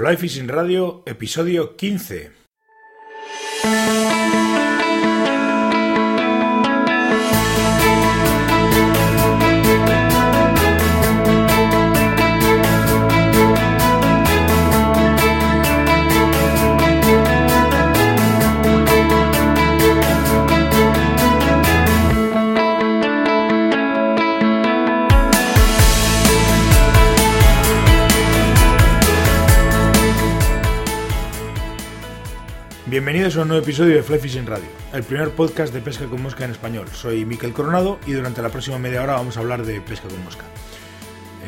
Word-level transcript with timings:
Fly 0.00 0.16
Fishing 0.16 0.48
Radio, 0.48 1.02
episodio 1.04 1.74
15. 1.76 2.32
Bienvenidos 33.00 33.38
a 33.38 33.42
un 33.42 33.48
nuevo 33.48 33.62
episodio 33.62 33.96
de 33.96 34.02
Fly 34.02 34.18
Fishing 34.18 34.46
Radio, 34.46 34.68
el 34.92 35.02
primer 35.02 35.30
podcast 35.30 35.72
de 35.72 35.80
pesca 35.80 36.04
con 36.04 36.20
mosca 36.20 36.44
en 36.44 36.50
español. 36.50 36.86
Soy 36.92 37.24
Miquel 37.24 37.54
Coronado 37.54 37.98
y 38.06 38.12
durante 38.12 38.42
la 38.42 38.50
próxima 38.50 38.78
media 38.78 39.02
hora 39.02 39.14
vamos 39.14 39.38
a 39.38 39.40
hablar 39.40 39.64
de 39.64 39.80
pesca 39.80 40.06
con 40.06 40.22
mosca. 40.22 40.44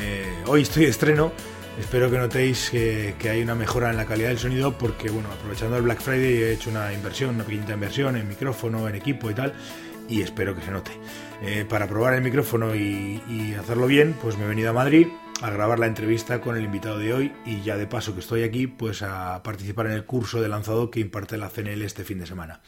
Eh, 0.00 0.44
hoy 0.46 0.62
estoy 0.62 0.84
de 0.84 0.90
estreno, 0.90 1.30
espero 1.78 2.10
que 2.10 2.16
notéis 2.16 2.70
que, 2.70 3.14
hay 3.30 3.42
una 3.42 3.54
mejora 3.54 3.90
en 3.90 3.98
la 3.98 4.06
calidad 4.06 4.30
del 4.30 4.38
sonido 4.38 4.78
porque, 4.78 5.10
bueno, 5.10 5.28
aprovechando 5.30 5.76
el 5.76 5.82
Black 5.82 6.00
Friday 6.00 6.42
he 6.42 6.52
hecho 6.54 6.70
una 6.70 6.90
inversión, 6.94 7.34
una 7.34 7.44
pequeñita 7.44 7.74
inversión 7.74 8.16
en 8.16 8.26
micrófono, 8.26 8.88
en 8.88 8.94
equipo 8.94 9.30
y 9.30 9.34
tal, 9.34 9.52
y 10.08 10.22
espero 10.22 10.54
que 10.54 10.62
se 10.62 10.70
note. 10.70 10.92
Eh, 11.42 11.66
para 11.68 11.86
probar 11.86 12.14
el 12.14 12.22
micrófono 12.22 12.74
y, 12.74 13.20
y 13.28 13.52
hacerlo 13.60 13.86
bien, 13.86 14.14
pues 14.22 14.38
me 14.38 14.46
he 14.46 14.48
venido 14.48 14.70
a 14.70 14.72
Madrid 14.72 15.06
a 15.42 15.50
grabar 15.50 15.80
la 15.80 15.86
entrevista 15.86 16.40
con 16.40 16.56
el 16.56 16.64
invitado 16.64 16.98
de 16.98 17.12
hoy 17.12 17.32
y 17.44 17.62
ya 17.62 17.76
de 17.76 17.88
paso 17.88 18.14
que 18.14 18.20
estoy 18.20 18.44
aquí, 18.44 18.68
pues 18.68 19.02
a 19.02 19.42
participar 19.42 19.86
en 19.86 19.92
el 19.92 20.04
curso 20.04 20.40
de 20.40 20.48
lanzado 20.48 20.90
que 20.90 21.00
imparte 21.00 21.36
la 21.36 21.50
CNL 21.50 21.82
este 21.82 22.04
fin 22.04 22.20
de 22.20 22.26
semana. 22.26 22.60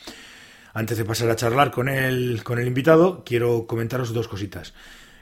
Antes 0.73 0.99
de 0.99 1.05
pasar 1.05 1.31
a 1.31 1.37
charlar 1.37 1.71
con 1.71 1.89
el, 1.89 2.43
con 2.43 2.59
el 2.59 2.67
invitado, 2.67 3.23
quiero 3.25 3.69
comentaros 3.69 4.13
dos 4.13 4.27
cositas. 4.27 4.75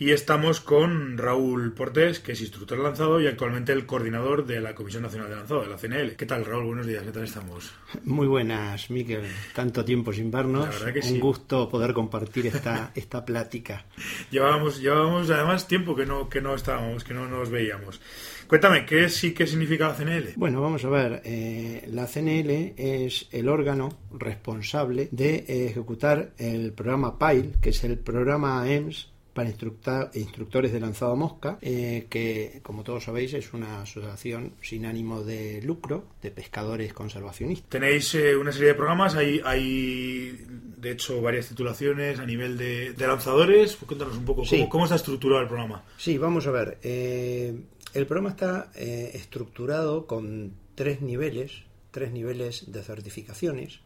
y 0.01 0.12
estamos 0.12 0.62
con 0.62 1.19
Raúl 1.19 1.75
Portés, 1.75 2.20
que 2.20 2.33
es 2.33 2.41
instructor 2.41 2.79
lanzado 2.79 3.20
y 3.20 3.27
actualmente 3.27 3.73
el 3.73 3.84
coordinador 3.84 4.47
de 4.47 4.59
la 4.59 4.75
Comisión 4.75 5.03
Nacional 5.03 5.29
de 5.29 5.37
Lanzado, 5.37 5.61
de 5.61 5.69
la 5.69 5.77
CNL. 5.77 6.17
¿Qué 6.17 6.25
tal, 6.25 6.47
Raúl? 6.47 6.65
Buenos 6.65 6.87
días, 6.87 7.03
¿qué 7.03 7.12
tal 7.12 7.25
estamos? 7.25 7.70
Muy 8.05 8.27
buenas, 8.27 8.89
Miquel. 8.89 9.27
Tanto 9.55 9.84
tiempo 9.84 10.11
sin 10.11 10.31
vernos. 10.31 10.65
La 10.65 10.71
verdad 10.71 10.95
que 10.95 11.06
Un 11.06 11.15
sí. 11.15 11.19
gusto 11.21 11.69
poder 11.69 11.93
compartir 11.93 12.47
esta, 12.47 12.93
esta 12.95 13.23
plática. 13.27 13.84
Llevábamos, 14.31 14.81
llevábamos 14.81 15.28
además 15.28 15.69
tiempo 15.69 15.95
que 15.95 16.06
no, 16.06 16.31
que 16.31 16.41
no 16.41 16.55
estábamos, 16.55 17.05
que 17.05 17.12
no 17.12 17.28
nos 17.28 17.50
veíamos. 17.50 18.00
Cuéntame, 18.47 18.87
¿qué 18.87 19.10
sí 19.10 19.34
que 19.34 19.47
significa 19.47 19.89
la 19.89 19.94
CNL? 19.94 20.33
Bueno, 20.37 20.62
vamos 20.62 20.83
a 20.83 20.89
ver. 20.89 21.21
Eh, 21.27 21.87
la 21.89 22.06
CNL 22.06 22.72
es 22.78 23.28
el 23.33 23.50
órgano 23.50 23.91
responsable 24.19 25.10
de 25.12 25.44
ejecutar 25.66 26.33
el 26.39 26.72
programa 26.72 27.19
PILE, 27.19 27.53
que 27.60 27.69
es 27.69 27.84
el 27.84 27.99
programa 27.99 28.66
EMS 28.66 29.10
para 29.32 29.48
instructores 29.50 30.72
de 30.72 30.80
lanzado 30.80 31.14
mosca, 31.16 31.58
eh, 31.62 32.06
que 32.10 32.60
como 32.62 32.82
todos 32.82 33.04
sabéis 33.04 33.34
es 33.34 33.52
una 33.52 33.82
asociación 33.82 34.54
sin 34.62 34.86
ánimo 34.86 35.22
de 35.22 35.62
lucro 35.62 36.04
de 36.22 36.30
pescadores 36.30 36.92
conservacionistas. 36.92 37.68
Tenéis 37.70 38.14
eh, 38.14 38.36
una 38.36 38.52
serie 38.52 38.68
de 38.68 38.74
programas, 38.74 39.14
hay, 39.14 39.41
hay 39.44 40.44
de 40.76 40.91
hecho 40.92 41.20
varias 41.22 41.48
titulaciones 41.48 42.18
a 42.18 42.26
nivel 42.26 42.56
de, 42.58 42.92
de 42.92 43.06
lanzadores. 43.06 43.76
Cuéntanos 43.76 44.16
un 44.16 44.24
poco 44.24 44.44
Sí. 44.44 44.56
cómo, 44.58 44.68
cómo 44.68 44.84
está 44.84 44.96
estructurado 44.96 45.42
el 45.42 45.48
programa. 45.48 45.84
Sí, 45.97 46.18
vamos 46.18 46.47
a 46.47 46.50
ver. 46.50 46.78
Eh, 46.82 47.54
el 47.94 48.06
programa 48.06 48.30
está 48.30 48.70
eh, 48.74 49.10
estructurado 49.14 50.06
con 50.06 50.52
tres 50.74 51.00
niveles, 51.02 51.62
tres 51.91 52.12
niveles 52.12 52.70
de 52.72 52.82
certificaciones. 52.82 53.80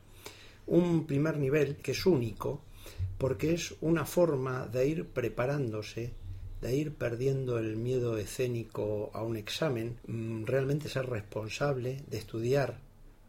Un 0.67 1.07
primer 1.07 1.37
nivel 1.37 1.77
que 1.77 1.93
es 1.93 2.07
único, 2.07 2.63
porque 3.19 3.55
es 3.55 3.75
una 3.81 4.05
forma 4.05 4.67
de 4.67 4.87
ir 4.87 5.07
preparándose, 5.07 6.13
de 6.61 6.77
ir 6.77 6.95
perdiendo 6.95 7.59
el 7.59 7.77
miedo 7.77 8.19
escénico 8.19 9.11
a 9.15 9.23
un 9.23 9.37
examen, 9.37 9.99
mm, 10.07 10.45
realmente 10.45 10.89
ser 10.89 11.07
responsable 11.07 12.03
de 12.09 12.19
estudiar 12.19 12.81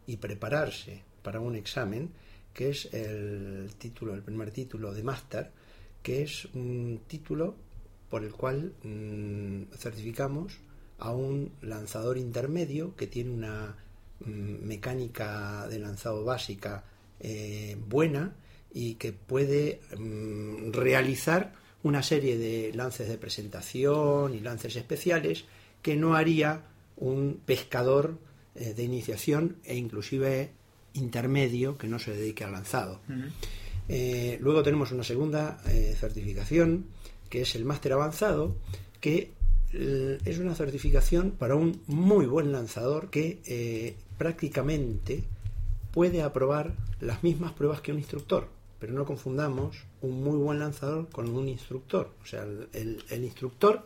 y 0.06 0.16
prepararse 0.16 1.02
para 1.22 1.40
un 1.40 1.56
examen, 1.56 2.10
que 2.54 2.70
es 2.70 2.92
el 2.94 3.70
título, 3.78 4.14
el 4.14 4.22
primer 4.22 4.50
título 4.50 4.94
de 4.94 5.02
máster, 5.02 5.50
que 6.02 6.22
es 6.22 6.46
un 6.54 7.00
título 7.06 7.54
por 8.08 8.24
el 8.24 8.32
cual 8.32 8.72
mmm, 8.82 9.64
certificamos 9.76 10.58
a 10.98 11.10
un 11.12 11.52
lanzador 11.62 12.16
intermedio 12.16 12.94
que 12.96 13.06
tiene 13.06 13.30
una 13.30 13.76
mmm, 14.20 14.64
mecánica 14.66 15.66
de 15.68 15.78
lanzado 15.78 16.24
básica 16.24 16.84
eh, 17.20 17.76
buena 17.88 18.34
y 18.72 18.94
que 18.94 19.12
puede 19.12 19.80
mmm, 19.98 20.72
realizar 20.72 21.54
una 21.82 22.02
serie 22.02 22.36
de 22.36 22.72
lances 22.74 23.08
de 23.08 23.16
presentación 23.16 24.34
y 24.34 24.40
lances 24.40 24.76
especiales 24.76 25.44
que 25.82 25.96
no 25.96 26.16
haría 26.16 26.62
un 26.96 27.40
pescador 27.44 28.18
eh, 28.56 28.74
de 28.74 28.82
iniciación 28.82 29.56
e 29.64 29.76
inclusive 29.76 30.50
intermedio 30.94 31.78
que 31.78 31.88
no 31.88 31.98
se 31.98 32.12
dedique 32.12 32.42
al 32.42 32.52
lanzado. 32.52 33.00
Uh 33.08 33.12
-huh. 33.12 33.30
eh, 33.88 34.38
luego 34.40 34.62
tenemos 34.62 34.90
una 34.92 35.04
segunda 35.04 35.60
eh, 35.66 35.94
certificación 35.98 36.86
que 37.28 37.42
es 37.42 37.54
el 37.54 37.64
máster 37.64 37.92
avanzado 37.92 38.56
que 39.00 39.30
es 39.72 40.38
una 40.38 40.54
certificación 40.54 41.32
para 41.32 41.54
un 41.54 41.82
muy 41.86 42.24
buen 42.24 42.50
lanzador 42.50 43.10
que 43.10 43.94
prácticamente 44.16 45.24
puede 45.92 46.22
aprobar 46.22 46.74
las 47.00 47.22
mismas 47.22 47.52
pruebas 47.52 47.82
que 47.82 47.92
un 47.92 47.98
instructor 47.98 48.48
pero 48.78 48.92
no 48.92 49.04
confundamos 49.04 49.84
un 50.02 50.22
muy 50.22 50.36
buen 50.36 50.58
lanzador 50.58 51.08
con 51.08 51.28
un 51.34 51.48
instructor. 51.48 52.12
O 52.22 52.26
sea, 52.26 52.42
el, 52.42 52.68
el, 52.72 53.04
el, 53.10 53.24
instructor 53.24 53.84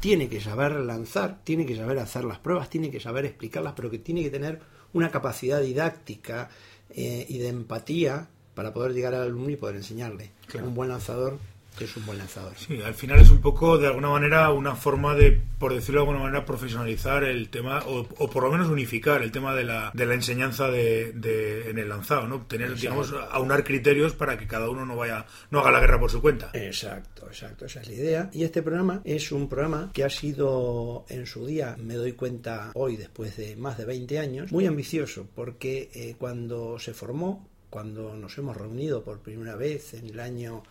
tiene 0.00 0.28
que 0.28 0.40
saber 0.40 0.72
lanzar, 0.72 1.40
tiene 1.44 1.64
que 1.64 1.76
saber 1.76 1.98
hacer 1.98 2.24
las 2.24 2.38
pruebas, 2.38 2.68
tiene 2.68 2.90
que 2.90 3.00
saber 3.00 3.24
explicarlas, 3.24 3.74
pero 3.76 3.90
que 3.90 3.98
tiene 3.98 4.22
que 4.22 4.30
tener 4.30 4.60
una 4.92 5.10
capacidad 5.10 5.60
didáctica 5.60 6.50
eh, 6.90 7.26
y 7.28 7.38
de 7.38 7.48
empatía 7.48 8.28
para 8.54 8.74
poder 8.74 8.92
llegar 8.92 9.14
al 9.14 9.22
alumno 9.22 9.50
y 9.50 9.56
poder 9.56 9.76
enseñarle. 9.76 10.30
Claro. 10.46 10.68
Un 10.68 10.74
buen 10.74 10.90
lanzador 10.90 11.38
que 11.76 11.84
es 11.84 11.96
un 11.96 12.06
buen 12.06 12.18
lanzador. 12.18 12.52
Sí, 12.56 12.80
al 12.82 12.94
final 12.94 13.20
es 13.20 13.30
un 13.30 13.40
poco, 13.40 13.78
de 13.78 13.86
alguna 13.86 14.10
manera, 14.10 14.50
una 14.52 14.76
forma 14.76 15.14
de, 15.14 15.40
por 15.58 15.74
decirlo 15.74 16.00
de 16.00 16.08
alguna 16.08 16.24
manera, 16.24 16.44
profesionalizar 16.44 17.24
el 17.24 17.48
tema, 17.48 17.80
o, 17.86 18.06
o 18.18 18.30
por 18.30 18.42
lo 18.42 18.50
menos 18.50 18.68
unificar 18.68 19.22
el 19.22 19.32
tema 19.32 19.54
de 19.54 19.64
la, 19.64 19.90
de 19.94 20.06
la 20.06 20.14
enseñanza 20.14 20.68
de, 20.68 21.12
de, 21.12 21.70
en 21.70 21.78
el 21.78 21.88
lanzado, 21.88 22.26
¿no? 22.26 22.42
Tener, 22.46 22.72
exacto. 22.72 22.80
digamos, 22.80 23.14
aunar 23.30 23.64
criterios 23.64 24.12
para 24.12 24.38
que 24.38 24.46
cada 24.46 24.68
uno 24.68 24.84
no 24.84 24.96
vaya, 24.96 25.26
no 25.50 25.60
haga 25.60 25.70
la 25.70 25.80
guerra 25.80 25.98
por 25.98 26.10
su 26.10 26.20
cuenta. 26.20 26.50
Exacto, 26.52 27.26
exacto, 27.26 27.66
esa 27.66 27.80
es 27.80 27.88
la 27.88 27.94
idea. 27.94 28.30
Y 28.32 28.44
este 28.44 28.62
programa 28.62 29.00
es 29.04 29.32
un 29.32 29.48
programa 29.48 29.90
que 29.92 30.04
ha 30.04 30.10
sido 30.10 31.04
en 31.08 31.26
su 31.26 31.46
día, 31.46 31.76
me 31.78 31.94
doy 31.94 32.12
cuenta 32.12 32.70
hoy, 32.74 32.96
después 32.96 33.36
de 33.36 33.56
más 33.56 33.78
de 33.78 33.84
20 33.86 34.18
años, 34.18 34.52
muy 34.52 34.66
ambicioso, 34.66 35.26
porque 35.34 35.90
eh, 35.94 36.16
cuando 36.18 36.78
se 36.78 36.92
formó, 36.92 37.48
cuando 37.70 38.14
nos 38.16 38.36
hemos 38.36 38.56
reunido 38.56 39.02
por 39.02 39.20
primera 39.20 39.56
vez 39.56 39.94
en 39.94 40.06
el 40.06 40.20
año 40.20 40.62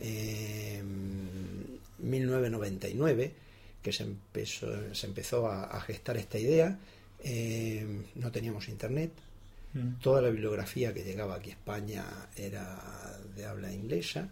eh, 0.00 0.82
1999 1.98 3.32
que 3.82 3.92
se 3.92 4.02
empezó, 4.02 4.94
se 4.94 5.06
empezó 5.06 5.46
a, 5.46 5.64
a 5.64 5.80
gestar 5.80 6.16
esta 6.16 6.38
idea. 6.38 6.78
Eh, 7.22 7.86
no 8.16 8.30
teníamos 8.30 8.68
internet. 8.68 9.12
Mm. 9.72 10.00
Toda 10.00 10.20
la 10.20 10.30
bibliografía 10.30 10.92
que 10.92 11.04
llegaba 11.04 11.36
aquí 11.36 11.50
a 11.50 11.54
España 11.54 12.04
era 12.36 13.18
de 13.36 13.46
habla 13.46 13.72
inglesa. 13.72 14.28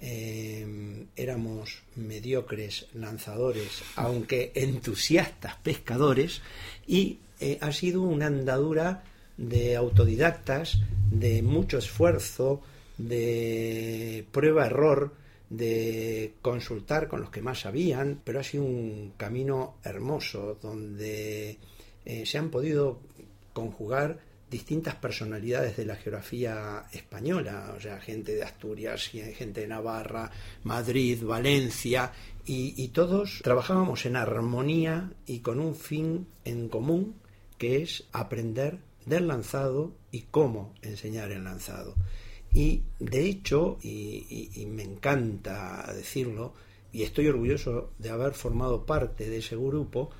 Eh, 0.00 1.06
éramos 1.16 1.82
mediocres 1.96 2.86
lanzadores, 2.94 3.82
aunque 3.96 4.52
entusiastas 4.54 5.56
pescadores, 5.56 6.42
y 6.86 7.18
eh, 7.40 7.58
ha 7.60 7.72
sido 7.72 8.02
una 8.02 8.26
andadura 8.26 9.02
de 9.36 9.74
autodidactas, 9.74 10.78
de 11.10 11.42
mucho 11.42 11.78
esfuerzo, 11.78 12.62
de 12.98 14.26
prueba-error, 14.30 15.14
de 15.50 16.34
consultar 16.42 17.08
con 17.08 17.20
los 17.20 17.30
que 17.30 17.42
más 17.42 17.60
sabían, 17.60 18.20
pero 18.24 18.40
ha 18.40 18.44
sido 18.44 18.64
un 18.64 19.12
camino 19.16 19.76
hermoso 19.84 20.58
donde 20.60 21.58
eh, 22.04 22.26
se 22.26 22.38
han 22.38 22.50
podido 22.50 23.00
conjugar 23.52 24.18
distintas 24.50 24.94
personalidades 24.96 25.76
de 25.76 25.84
la 25.84 25.96
geografía 25.96 26.84
española, 26.92 27.74
o 27.76 27.80
sea, 27.80 28.00
gente 28.00 28.34
de 28.34 28.44
Asturias, 28.44 29.06
gente 29.08 29.62
de 29.62 29.66
Navarra, 29.66 30.30
Madrid, 30.62 31.24
Valencia, 31.24 32.12
y, 32.46 32.74
y, 32.76 32.88
todos 32.88 33.40
trabajábamos 33.42 34.06
en 34.06 34.16
armonía 34.16 35.10
y 35.26 35.40
con 35.40 35.58
un 35.58 35.74
fin 35.74 36.28
en 36.44 36.68
común, 36.68 37.16
que 37.58 37.82
es 37.82 38.04
aprender 38.12 38.78
del 39.06 39.26
lanzado 39.26 39.92
y 40.12 40.22
cómo 40.22 40.74
enseñar 40.82 41.32
el 41.32 41.44
lanzado. 41.44 41.94
Y 42.54 42.82
de 43.00 43.26
hecho, 43.26 43.78
y, 43.82 44.64
me 44.70 44.84
encanta 44.84 45.92
decirlo, 45.92 46.54
y 46.92 47.02
estoy 47.02 47.26
orgulloso 47.26 47.90
de 47.98 48.10
haber 48.10 48.34
formado 48.34 48.86
parte 48.86 49.28
de 49.28 49.38
ese 49.38 49.56
grupo, 49.56 50.10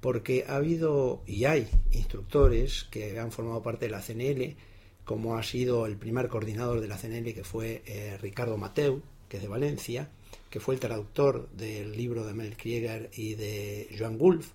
porque 0.00 0.44
ha 0.48 0.56
habido 0.56 1.22
y 1.24 1.44
hay 1.44 1.68
instructores 1.92 2.84
que 2.90 3.18
han 3.18 3.30
formado 3.30 3.62
parte 3.62 3.86
de 3.86 3.92
la 3.92 4.02
CNL, 4.02 4.56
como 5.04 5.36
ha 5.36 5.42
sido 5.44 5.86
el 5.86 5.96
primer 5.96 6.28
coordinador 6.28 6.80
de 6.80 6.88
la 6.88 6.98
CNL, 6.98 7.32
que 7.32 7.44
fue 7.44 7.82
eh, 7.86 8.18
Ricardo 8.20 8.58
Mateu, 8.58 9.00
que 9.28 9.36
es 9.36 9.42
de 9.42 9.48
Valencia, 9.48 10.10
que 10.50 10.58
fue 10.58 10.74
el 10.74 10.80
traductor 10.80 11.48
del 11.50 11.96
libro 11.96 12.26
de 12.26 12.34
Mel 12.34 12.56
Krieger 12.56 13.10
y 13.14 13.34
de 13.34 13.88
Joan 13.96 14.18
Wolf, 14.18 14.50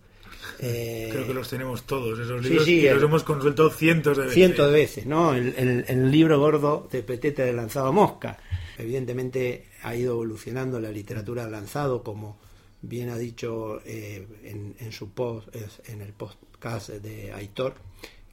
eh, 0.60 1.10
Creo 1.12 1.28
que 1.28 1.34
los 1.34 1.50
tenemos 1.50 1.84
todos, 1.84 2.20
esos 2.20 2.44
libros, 2.44 2.68
y 2.68 2.88
los 2.90 3.04
hemos 3.04 3.24
consultado 3.24 3.70
cientos 3.70 4.18
de 4.18 4.24
veces. 4.24 4.36
Cientos 4.36 4.68
de 4.68 4.74
veces, 4.74 5.06
¿no? 5.06 5.34
El, 5.34 6.12
libro 6.12 6.40
gordo 6.40 6.88
de 6.92 7.04
Petete 7.04 7.44
de 7.44 7.54
Lanzado 7.54 7.94
Mosca. 7.94 8.38
Evidentemente 8.78 9.68
ha 9.84 9.96
ido 9.96 10.14
evolucionando 10.14 10.80
la 10.80 10.92
literatura 10.92 11.46
de 11.46 11.52
lanzado, 11.52 12.04
como 12.04 12.40
bien 12.82 13.10
ha 13.10 13.18
dicho 13.18 13.82
eh, 13.86 14.26
en, 14.44 14.92
su 14.92 15.12
post, 15.12 15.50
en 15.88 16.02
el 16.02 16.14
podcast 16.14 16.90
de 16.90 17.32
Aitor, 17.34 17.76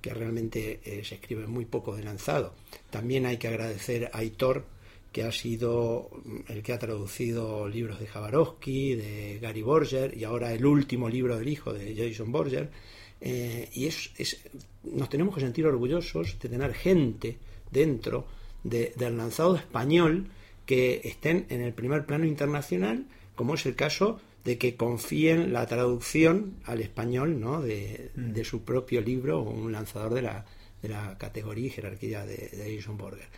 que 0.00 0.14
realmente 0.14 0.81
eh, 0.84 1.04
se 1.04 1.16
escribe 1.16 1.46
muy 1.46 1.64
poco 1.64 1.96
de 1.96 2.04
lanzado. 2.04 2.54
También 2.90 3.26
hay 3.26 3.38
que 3.38 3.49
agradecer 3.49 4.10
a 4.12 4.19
Aitor 4.19 4.64
que 5.16 5.24
ha 5.24 5.32
sido 5.32 6.10
el 6.46 6.62
que 6.62 6.74
ha 6.74 6.78
traducido 6.78 7.66
libros 7.68 7.98
de 7.98 8.06
Jabarowski, 8.06 8.96
de 8.96 9.38
Gary 9.40 9.62
Borger 9.62 10.14
y 10.14 10.24
ahora 10.24 10.52
el 10.52 10.66
último 10.66 11.08
libro 11.08 11.38
del 11.38 11.48
hijo 11.48 11.72
de 11.72 11.96
Jason 11.96 12.30
Borger. 12.30 12.68
Eh, 13.22 13.70
y 13.72 13.86
es, 13.86 14.10
nos 14.84 15.08
tenemos 15.08 15.34
que 15.34 15.40
sentir 15.40 15.64
orgullosos 15.64 16.38
de 16.38 16.50
tener 16.50 16.74
gente 16.74 17.38
dentro 17.70 18.26
del 18.62 19.16
lanzado 19.16 19.56
español 19.56 20.26
que 20.66 21.00
estén 21.02 21.46
en 21.48 21.62
el 21.62 21.72
primer 21.72 22.04
plano 22.04 22.26
internacional, 22.26 23.06
como 23.36 23.54
es 23.54 23.64
el 23.64 23.74
caso 23.74 24.20
de 24.44 24.58
que 24.58 24.76
confíen 24.76 25.50
la 25.50 25.64
traducción 25.64 26.58
al 26.64 26.82
español 26.82 27.40
¿no? 27.40 27.62
de, 27.62 28.10
mm. 28.16 28.38
su 28.42 28.64
propio 28.64 29.00
libro 29.00 29.40
un 29.40 29.72
lanzador 29.72 30.12
de 30.12 30.20
la, 30.20 30.44
de 30.82 30.90
la 30.90 31.16
categoría 31.16 31.68
y 31.68 31.70
jerarquía 31.70 32.26
de, 32.26 32.50
de 32.50 32.76
Jason 32.76 32.98
Borger. 32.98 33.28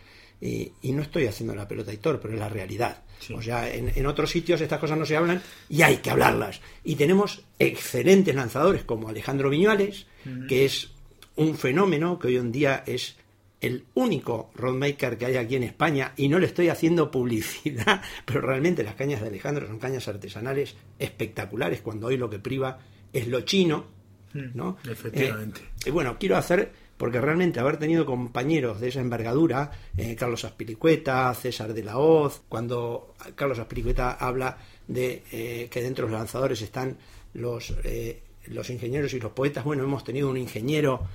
Y, 0.41 0.71
no 0.83 1.01
estoy 1.01 1.27
haciendo 1.27 1.53
la 1.53 1.67
pelota 1.67 1.93
Hitor, 1.93 2.19
pero 2.19 2.33
es 2.33 2.39
la 2.39 2.49
realidad. 2.49 3.03
O 3.35 3.41
sea, 3.41 3.73
en, 3.73 4.05
otros 4.05 4.29
sitios 4.29 4.61
estas 4.61 4.79
cosas 4.79 4.97
no 4.97 5.05
se 5.05 5.17
hablan 5.17 5.41
y 5.67 5.81
hay 5.81 5.97
que 5.97 6.09
hablarlas. 6.09 6.61
Y 6.83 6.95
tenemos 6.95 7.43
excelentes 7.57 8.33
lanzadores 8.33 8.83
como 8.83 9.09
Alejandro 9.09 9.49
Viñuales, 9.49 10.07
que 10.47 10.65
es 10.65 10.91
un 11.35 11.57
fenómeno 11.57 12.17
que 12.17 12.27
hoy 12.27 12.37
en 12.37 12.51
día 12.51 12.83
es 12.85 13.17
el 13.61 13.85
único 13.93 14.51
roadmaker 14.55 15.17
que 15.17 15.25
hay 15.25 15.35
aquí 15.35 15.55
en 15.55 15.63
España 15.63 16.13
y 16.15 16.29
no 16.29 16.39
le 16.39 16.45
estoy 16.45 16.69
haciendo 16.69 17.11
publicidad, 17.11 18.01
pero 18.25 18.41
realmente 18.41 18.83
las 18.83 18.95
cañas 18.95 19.21
de 19.21 19.27
Alejandro 19.27 19.67
son 19.67 19.79
cañas 19.79 20.07
artesanales 20.07 20.75
espectaculares 20.97 21.81
cuando 21.81 22.07
hoy 22.07 22.17
lo 22.17 22.29
que 22.29 22.39
priva 22.39 22.79
es 23.11 23.27
lo 23.27 23.41
chino, 23.41 23.85
¿no? 24.33 24.77
Efectivamente. 24.89 25.61
Eh, 25.61 25.87
y 25.87 25.89
bueno, 25.89 26.17
quiero 26.19 26.37
hacer 26.37 26.71
porque 26.99 27.21
realmente 27.21 27.61
haber 27.61 27.77
tenido 27.77 28.05
compañeros 28.05 28.81
de 28.81 28.89
esa 28.89 28.99
envergadura, 28.99 29.71
eh, 29.95 30.17
Carlos 30.19 30.43
Aspiricueta, 30.43 31.33
César 31.33 31.73
de 31.73 31.81
la 31.81 31.97
Hoz, 31.97 32.41
cuando 32.49 33.15
Carlos 33.35 33.57
Aspiricueta 33.57 34.11
habla 34.11 34.57
de 34.85 35.23
eh, 35.31 35.69
que 35.71 35.81
dentro 35.81 36.05
de 36.05 36.11
los 36.11 36.19
lanzadores 36.19 36.61
están 36.61 36.97
los 37.35 37.73
eh, 37.85 38.21
los 38.47 38.69
ingenieros 38.69 39.13
y 39.13 39.19
los 39.19 39.31
poetas, 39.31 39.63
bueno, 39.63 39.83
hemos 39.83 40.03
tenido 40.03 40.29
un 40.29 40.37
ingeniero, 40.37 41.07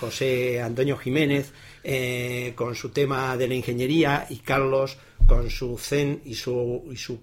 José 0.00 0.60
Antonio 0.60 0.96
Jiménez, 0.96 1.52
con 2.56 2.74
su 2.74 2.88
tema 2.88 3.36
de 3.36 3.46
la 3.46 3.54
ingeniería 3.54 4.26
y 4.28 4.38
Carlos 4.38 4.98
con 5.24 5.48
su 5.50 5.78
zen 5.78 6.22
y 6.24 6.34
su, 6.34 6.84
y 6.90 6.96
su, 6.96 7.20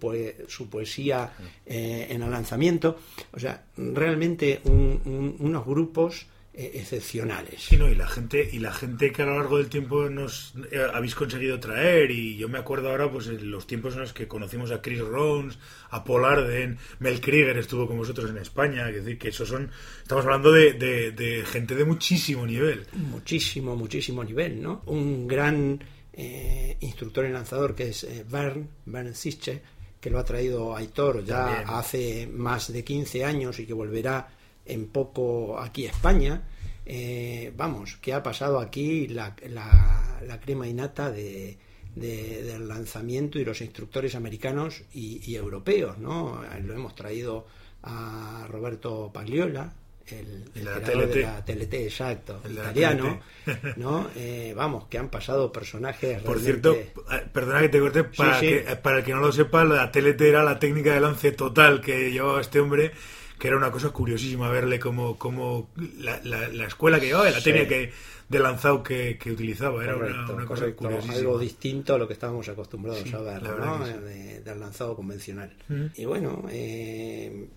su 0.47 0.69
poesía 0.69 1.33
en 1.65 2.21
el 2.21 2.31
lanzamiento. 2.31 2.97
O 3.33 3.39
sea, 3.39 3.65
realmente 3.75 4.61
unos 4.63 5.65
grupos 5.65 6.27
excepcionales. 6.53 7.63
Sí, 7.63 7.77
no, 7.77 7.89
y 7.89 7.95
la 7.95 8.07
gente 8.07 8.47
y 8.51 8.59
la 8.59 8.71
gente 8.71 9.11
que 9.11 9.23
a 9.23 9.25
lo 9.25 9.37
largo 9.37 9.57
del 9.57 9.69
tiempo 9.69 10.07
nos 10.09 10.53
eh, 10.71 10.85
habéis 10.93 11.15
conseguido 11.15 11.59
traer 11.59 12.11
y 12.11 12.37
yo 12.37 12.47
me 12.47 12.59
acuerdo 12.59 12.91
ahora 12.91 13.11
pues 13.11 13.27
en 13.27 13.49
los 13.49 13.65
tiempos 13.65 13.95
en 13.95 14.01
los 14.01 14.13
que 14.13 14.27
conocimos 14.27 14.71
a 14.71 14.81
Chris 14.81 14.99
Rons, 14.99 15.57
a 15.89 16.03
Paul 16.03 16.25
Arden, 16.25 16.77
Mel 16.99 17.21
Krieger 17.21 17.57
estuvo 17.57 17.87
con 17.87 17.97
vosotros 17.97 18.29
en 18.29 18.37
España, 18.37 18.87
es 18.87 18.95
decir, 18.95 19.17
que 19.17 19.29
eso 19.29 19.47
son 19.47 19.71
estamos 20.01 20.25
hablando 20.25 20.51
de, 20.51 20.73
de, 20.73 21.43
gente 21.45 21.73
de 21.75 21.85
muchísimo 21.85 22.45
nivel. 22.45 22.85
Muchísimo, 22.93 23.75
muchísimo 23.75 24.23
nivel, 24.23 24.61
¿no? 24.61 24.83
Un 24.85 25.27
gran 25.27 25.83
eh, 26.13 26.77
instructor 26.81 27.25
y 27.25 27.31
lanzador 27.31 27.73
que 27.73 27.89
es 27.89 28.07
Bern, 28.29 28.69
Bern 28.85 29.15
Siche, 29.15 29.61
que 29.99 30.11
lo 30.11 30.19
ha 30.19 30.23
traído 30.23 30.75
Aitor 30.75 31.25
ya 31.25 31.61
hace 31.61 32.27
más 32.27 32.71
de 32.71 32.83
15 32.83 33.25
años 33.25 33.59
y 33.59 33.65
que 33.65 33.73
volverá 33.73 34.27
en 34.65 34.87
poco 34.87 35.59
aquí 35.59 35.85
España. 35.85 36.43
Eh, 36.85 37.53
vamos, 37.55 37.97
que 37.97 38.13
ha 38.13 38.21
pasado 38.21 38.59
aquí 38.59 39.07
la, 39.07 39.35
la, 39.47 40.39
crema 40.41 40.67
innata 40.67 41.11
de, 41.11 41.57
del 41.95 42.67
lanzamiento 42.67 43.39
y 43.39 43.45
los 43.45 43.61
instructores 43.61 44.15
americanos 44.15 44.83
y, 44.93 45.35
europeos, 45.35 45.97
¿no? 45.97 46.41
Lo 46.61 46.73
hemos 46.73 46.95
traído 46.95 47.47
a 47.83 48.45
Roberto 48.49 49.11
Pagliola, 49.13 49.73
el, 50.07 50.43
el 50.55 50.65
de 50.65 51.21
la 51.21 51.45
TLT, 51.45 51.73
exacto, 51.75 52.41
el 52.43 52.53
italiano, 52.53 53.21
¿no? 53.77 54.09
Eh, 54.15 54.53
vamos, 54.55 54.87
que 54.87 54.97
han 54.97 55.09
pasado 55.09 55.51
personajes. 55.51 56.21
Por 56.21 56.39
cierto, 56.39 56.73
eh, 56.73 56.91
perdona 57.31 57.61
que 57.61 57.69
te 57.69 57.79
corte, 57.79 58.03
para, 58.03 58.39
Que, 58.41 58.77
para 58.81 58.97
el 58.97 59.03
que 59.05 59.13
no 59.13 59.21
lo 59.21 59.31
sepa, 59.31 59.63
la 59.63 59.89
TLT 59.89 60.21
era 60.21 60.43
la 60.43 60.59
técnica 60.59 60.93
de 60.93 60.99
lance 60.99 61.31
total 61.31 61.79
que 61.79 62.11
llevaba 62.11 62.41
este 62.41 62.59
hombre 62.59 62.91
que 63.43 63.49
era 63.49 63.57
una 63.57 63.71
cosa 63.71 63.89
curiosísima 63.89 64.49
verle 64.49 64.79
como, 64.79 65.17
como 65.17 65.67
la, 65.99 66.17
la, 66.23 66.65
escuela 66.65 66.97
que 66.97 67.07
llevaba, 67.07 67.29
la 67.29 67.43
técnica 67.43 67.67
que, 67.67 67.91
de 68.29 68.39
lanzado 68.39 68.81
que, 68.81 69.17
que 69.17 69.33
utilizaba, 69.33 69.83
era 69.83 69.97
una, 69.97 70.45
cosa 70.45 70.73
curiosísima. 70.73 71.15
Algo 71.15 71.37
distinto 71.37 71.93
a 71.93 71.97
lo 71.97 72.07
que 72.07 72.13
estábamos 72.13 72.47
acostumbrados 72.47 73.13
a 73.13 73.19
ver, 73.19 73.43
¿no? 73.43 73.85
del 73.85 74.59
lanzado 74.61 74.95
convencional. 74.95 75.53
Y 75.93 76.05
bueno, 76.05 76.45
eh, 76.51 77.49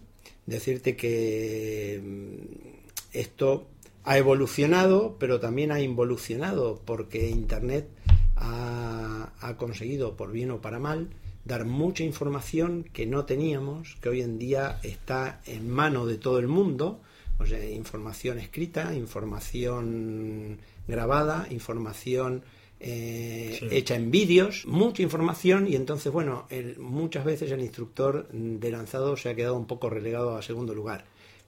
decirte 0.45 0.97
que 0.97 2.02
mm, 2.02 3.16
esto 3.16 3.69
ha 4.02 4.19
evolucionado, 4.19 5.14
pero 5.21 5.38
también 5.38 5.71
ha 5.71 5.81
involucionado, 5.81 6.83
porque 6.85 7.28
Internet 7.31 7.87
ha, 8.35 9.35
ha 9.38 9.57
conseguido, 9.57 10.16
por 10.16 10.33
bien 10.33 10.50
o 10.50 10.61
para 10.61 10.81
mal, 10.81 11.11
dar 11.47 11.65
mucha 11.65 12.03
información 12.03 12.85
que 12.93 13.07
no 13.07 13.25
teníamos, 13.25 13.97
que 14.00 14.09
hoy 14.09 14.21
en 14.21 14.38
día 14.38 14.81
está 14.83 15.41
en 15.47 15.71
mano 15.71 16.05
de 16.05 16.19
todo 16.19 16.38
el 16.38 16.49
mundo, 16.49 17.00
o 17.38 17.47
sea, 17.47 17.65
información 17.65 18.38
escrita, 18.38 18.95
información 18.95 20.59
grabada, 20.88 21.47
información 21.50 22.43
eh, 22.81 23.59
hecha 23.71 23.95
en 23.95 24.11
vídeos, 24.11 24.67
mucha 24.67 25.03
información 25.03 25.69
y 25.69 25.76
entonces, 25.76 26.12
bueno, 26.12 26.49
muchas 26.79 27.25
veces 27.25 27.53
el 27.53 27.61
instructor 27.61 28.29
de 28.33 28.71
lanzado 28.71 29.17
se 29.17 29.29
ha 29.29 29.37
quedado 29.37 29.57
un 29.57 29.67
poco 29.67 29.88
relegado 29.88 30.37
a 30.37 30.43
segundo 30.43 30.75
lugar. 30.75 31.05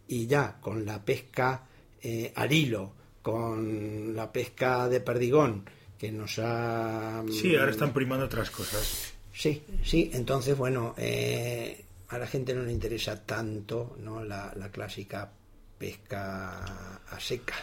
Y 0.06 0.26
ya 0.26 0.58
con 0.60 0.86
la 0.86 1.04
pesca 1.04 1.66
eh, 2.00 2.32
al 2.36 2.52
hilo, 2.52 2.92
con 3.20 4.14
la 4.14 4.30
pesca 4.32 4.88
de 4.88 5.00
perdigón, 5.00 5.64
que 5.98 6.12
nos 6.12 6.38
ha... 6.38 7.24
Sí, 7.30 7.56
ahora 7.56 7.72
están 7.72 7.92
primando 7.92 8.26
otras 8.26 8.50
cosas. 8.50 9.17
Sí, 9.38 9.62
sí, 9.84 10.10
entonces, 10.14 10.58
bueno, 10.58 10.96
eh, 10.98 11.84
a 12.08 12.18
la 12.18 12.26
gente 12.26 12.54
no 12.54 12.64
le 12.64 12.72
interesa 12.72 13.24
tanto 13.24 13.96
¿no? 14.02 14.24
la, 14.24 14.52
clásica 14.72 15.30
pesca 15.78 16.98
a 17.08 17.20
seca. 17.20 17.54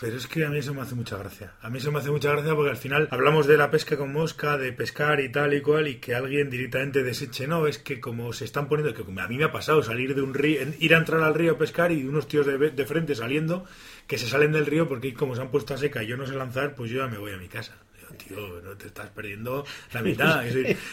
Pero 0.00 0.16
es 0.16 0.28
que 0.28 0.44
a 0.44 0.50
mí 0.50 0.58
eso 0.58 0.72
me 0.72 0.82
hace 0.82 0.94
mucha 0.94 1.18
gracia. 1.18 1.54
A 1.62 1.68
mí 1.68 1.78
eso 1.78 1.90
me 1.90 1.98
hace 1.98 2.12
mucha 2.12 2.30
gracia 2.30 2.54
porque 2.54 2.70
al 2.70 2.76
final 2.76 3.08
hablamos 3.10 3.48
de 3.48 3.56
la 3.56 3.72
pesca 3.72 3.96
con 3.96 4.12
mosca, 4.12 4.56
de 4.56 4.72
pescar 4.72 5.18
y 5.18 5.32
tal 5.32 5.52
y 5.52 5.62
cual, 5.62 5.88
y 5.88 5.96
que 5.96 6.14
alguien 6.14 6.48
directamente 6.48 7.02
deseche, 7.02 7.48
no, 7.48 7.66
es 7.66 7.78
que 7.78 7.98
como 7.98 8.32
se 8.32 8.44
están 8.44 8.68
poniendo, 8.68 8.94
que 8.94 9.02
a 9.20 9.26
mí 9.26 9.36
me 9.36 9.44
ha 9.44 9.52
pasado 9.52 9.82
salir 9.82 10.14
de 10.14 10.22
un 10.22 10.32
río, 10.32 10.60
ir 10.78 10.94
a 10.94 10.98
entrar 10.98 11.22
al 11.24 11.34
río 11.34 11.54
a 11.54 11.58
pescar 11.58 11.90
y 11.90 12.04
unos 12.04 12.28
tíos 12.28 12.46
de, 12.46 12.56
de 12.70 12.86
frente 12.86 13.16
saliendo, 13.16 13.64
que 14.06 14.16
se 14.16 14.28
salen 14.28 14.52
del 14.52 14.66
río 14.66 14.86
porque 14.86 15.12
como 15.12 15.34
se 15.34 15.42
han 15.42 15.50
puesto 15.50 15.74
a 15.74 15.76
seca 15.76 16.04
y 16.04 16.06
yo 16.06 16.16
no 16.16 16.24
sé 16.24 16.34
lanzar, 16.34 16.76
pues 16.76 16.88
yo 16.88 16.98
ya 16.98 17.08
me 17.08 17.18
voy 17.18 17.32
a 17.32 17.36
mi 17.36 17.48
casa 17.48 17.76
tío, 18.24 18.60
no 18.62 18.76
te 18.76 18.88
estás 18.88 19.10
perdiendo 19.10 19.64
la 19.92 20.02
mitad. 20.02 20.44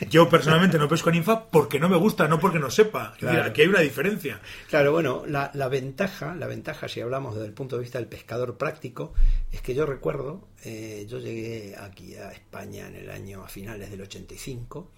yo 0.09 0.29
personalmente 0.29 0.77
no 0.77 0.87
pesco 0.87 1.11
ninfa 1.11 1.45
porque 1.45 1.79
no 1.79 1.89
me 1.89 1.97
gusta, 1.97 2.27
no 2.27 2.39
porque 2.39 2.59
no 2.59 2.69
sepa. 2.69 3.13
aquí 3.43 3.61
hay 3.61 3.67
una 3.67 3.81
diferencia. 3.81 4.39
Claro, 4.69 4.91
bueno, 4.91 5.23
la, 5.27 5.67
ventaja, 5.67 6.35
la 6.35 6.47
ventaja, 6.47 6.87
si 6.87 7.01
hablamos 7.01 7.35
desde 7.35 7.47
el 7.47 7.53
punto 7.53 7.75
de 7.75 7.83
vista 7.83 7.99
del 7.99 8.07
pescador 8.07 8.57
práctico, 8.57 9.13
es 9.51 9.61
que 9.61 9.73
yo 9.75 9.85
recuerdo, 9.85 10.47
eh, 10.63 11.05
yo 11.09 11.19
llegué 11.19 11.75
aquí 11.77 12.15
a 12.15 12.31
España 12.31 12.87
en 12.87 12.95
el 12.95 13.09
año 13.09 13.43
a 13.43 13.47
finales 13.47 13.89
del 13.89 14.01
85. 14.01 14.91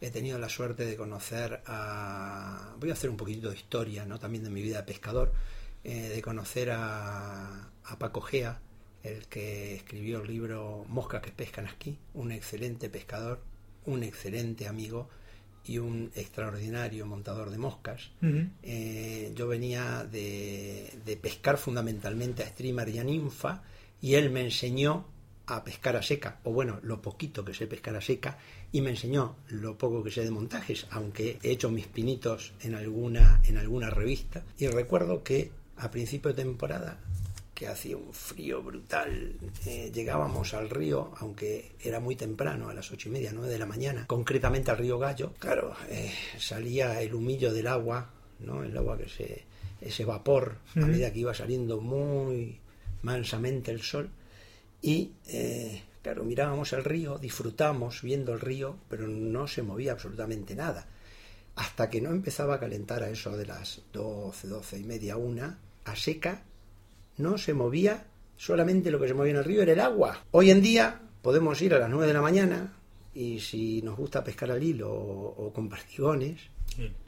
He 0.00 0.10
tenido 0.10 0.38
la 0.38 0.48
suerte 0.48 0.84
de 0.84 0.96
conocer 0.96 1.62
a. 1.66 2.74
Voy 2.78 2.90
a 2.90 2.92
hacer 2.92 3.08
un 3.08 3.16
poquito 3.16 3.48
de 3.48 3.56
historia, 3.56 4.04
¿no? 4.04 4.18
También 4.18 4.44
de 4.44 4.50
mi 4.50 4.60
vida 4.60 4.78
de 4.78 4.82
pescador. 4.82 5.32
Eh, 5.86 6.08
de 6.08 6.22
conocer 6.22 6.70
a, 6.70 7.68
a 7.84 7.98
Paco 7.98 8.22
Gea, 8.22 8.58
el 9.04 9.26
que 9.26 9.74
escribió 9.74 10.22
el 10.22 10.28
libro 10.28 10.84
Moscas 10.88 11.22
que 11.22 11.30
pescan 11.30 11.66
aquí, 11.66 11.96
un 12.14 12.32
excelente 12.32 12.88
pescador, 12.88 13.40
un 13.84 14.02
excelente 14.02 14.66
amigo 14.66 15.08
y 15.66 15.78
un 15.78 16.10
extraordinario 16.14 17.06
montador 17.06 17.50
de 17.50 17.58
moscas. 17.58 18.10
Eh, 18.62 19.32
yo 19.34 19.46
venía 19.46 20.04
de, 20.10 21.18
pescar 21.20 21.58
fundamentalmente 21.58 22.42
a 22.42 22.48
streamer 22.48 22.88
y 22.88 22.98
a 22.98 23.04
ninfa 23.04 23.62
y 24.00 24.14
él 24.14 24.30
me 24.30 24.42
enseñó 24.42 25.06
a 25.46 25.62
pescar 25.62 25.96
a 25.96 26.02
seca, 26.02 26.40
o 26.44 26.52
bueno, 26.52 26.80
lo 26.82 27.02
poquito 27.02 27.44
que 27.44 27.52
sé 27.52 27.66
pescar 27.66 27.94
a 27.96 28.00
seca, 28.00 28.38
y 28.72 28.80
me 28.80 28.90
enseñó 28.90 29.36
lo 29.48 29.76
poco 29.76 30.02
que 30.02 30.10
sé 30.10 30.24
de 30.24 30.30
montajes, 30.30 30.86
aunque 30.90 31.38
he 31.42 31.50
hecho 31.50 31.70
mis 31.70 31.86
pinitos 31.86 32.54
en 32.62 32.74
alguna, 32.74 33.42
en 33.44 33.58
alguna 33.58 33.90
revista. 33.90 34.42
Y 34.58 34.68
recuerdo 34.68 35.22
que 35.22 35.52
a 35.76 35.90
principio 35.90 36.30
de 36.32 36.42
temporada 36.42 36.98
que 37.64 37.70
hacía 37.70 37.96
un 37.96 38.12
frío 38.12 38.62
brutal. 38.62 39.36
Eh, 39.64 39.90
llegábamos 39.90 40.52
al 40.52 40.68
río, 40.68 41.12
aunque 41.16 41.72
era 41.82 41.98
muy 41.98 42.14
temprano, 42.14 42.68
a 42.68 42.74
las 42.74 42.92
ocho 42.92 43.08
y 43.08 43.12
media, 43.12 43.30
nueve 43.32 43.50
de 43.50 43.58
la 43.58 43.64
mañana, 43.64 44.06
concretamente 44.06 44.70
al 44.70 44.76
río 44.76 44.98
Gallo. 44.98 45.32
Claro, 45.38 45.74
eh, 45.88 46.12
salía 46.38 47.00
el 47.00 47.14
humillo 47.14 47.54
del 47.54 47.66
agua, 47.66 48.10
¿no? 48.40 48.62
El 48.62 48.76
agua 48.76 48.98
que 48.98 49.08
se. 49.08 49.44
ese 49.80 50.04
vapor, 50.04 50.58
a 50.76 50.80
medida 50.80 51.10
que 51.10 51.20
iba 51.20 51.32
saliendo 51.32 51.80
muy 51.80 52.60
mansamente 53.00 53.70
el 53.70 53.80
sol. 53.80 54.10
Y, 54.82 55.12
eh, 55.28 55.82
claro, 56.02 56.24
mirábamos 56.24 56.74
el 56.74 56.84
río, 56.84 57.16
disfrutamos 57.16 58.02
viendo 58.02 58.34
el 58.34 58.40
río, 58.40 58.76
pero 58.90 59.08
no 59.08 59.46
se 59.48 59.62
movía 59.62 59.92
absolutamente 59.92 60.54
nada. 60.54 60.86
Hasta 61.56 61.88
que 61.88 62.02
no 62.02 62.10
empezaba 62.10 62.56
a 62.56 62.60
calentar 62.60 63.02
a 63.02 63.08
eso 63.08 63.34
de 63.38 63.46
las 63.46 63.80
doce, 63.90 64.48
doce 64.48 64.78
y 64.78 64.84
media, 64.84 65.16
una, 65.16 65.58
a 65.86 65.96
seca, 65.96 66.42
no 67.18 67.38
se 67.38 67.54
movía, 67.54 68.06
solamente 68.36 68.90
lo 68.90 69.00
que 69.00 69.08
se 69.08 69.14
movía 69.14 69.32
en 69.32 69.38
el 69.38 69.44
río 69.44 69.62
era 69.62 69.72
el 69.72 69.80
agua. 69.80 70.24
Hoy 70.30 70.50
en 70.50 70.62
día 70.62 71.00
podemos 71.22 71.60
ir 71.62 71.74
a 71.74 71.78
las 71.78 71.90
9 71.90 72.06
de 72.06 72.12
la 72.12 72.22
mañana 72.22 72.72
y 73.14 73.40
si 73.40 73.80
nos 73.82 73.96
gusta 73.96 74.24
pescar 74.24 74.50
al 74.50 74.62
hilo 74.62 74.90
o, 74.92 75.52
con 75.52 75.68
perdigones, 75.68 76.40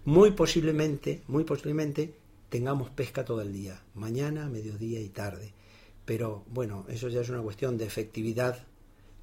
muy 0.05 0.31
posiblemente, 0.31 1.23
muy 1.29 1.45
posiblemente 1.45 2.15
tengamos 2.49 2.91
pesca 2.91 3.25
todo 3.25 3.43
el 3.43 3.53
día, 3.53 3.83
mañana, 3.95 4.49
mediodía 4.49 5.01
y 5.01 5.09
tarde. 5.09 5.53
Pero 6.05 6.45
bueno, 6.49 6.87
eso 6.89 7.09
ya 7.09 7.21
es 7.21 7.29
una 7.29 7.43
cuestión 7.43 7.77
de 7.77 7.87
efectividad 7.87 8.65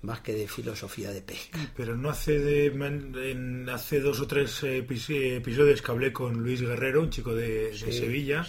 más 0.01 0.19
que 0.19 0.33
de 0.33 0.47
filosofía 0.49 1.11
de 1.11 1.21
pesca. 1.21 1.57
Pero 1.77 1.95
no 1.95 2.09
hace 2.09 2.37
de 2.39 3.65
hace 3.71 4.01
dos 4.01 4.19
o 4.19 4.27
tres 4.27 4.61
episodios 4.63 5.81
que 5.81 5.91
hablé 5.91 6.11
con 6.11 6.43
Luis 6.43 6.61
Guerrero, 6.61 7.01
un 7.01 7.09
chico 7.09 7.33
de, 7.33 7.73
Sevilla, 7.73 8.45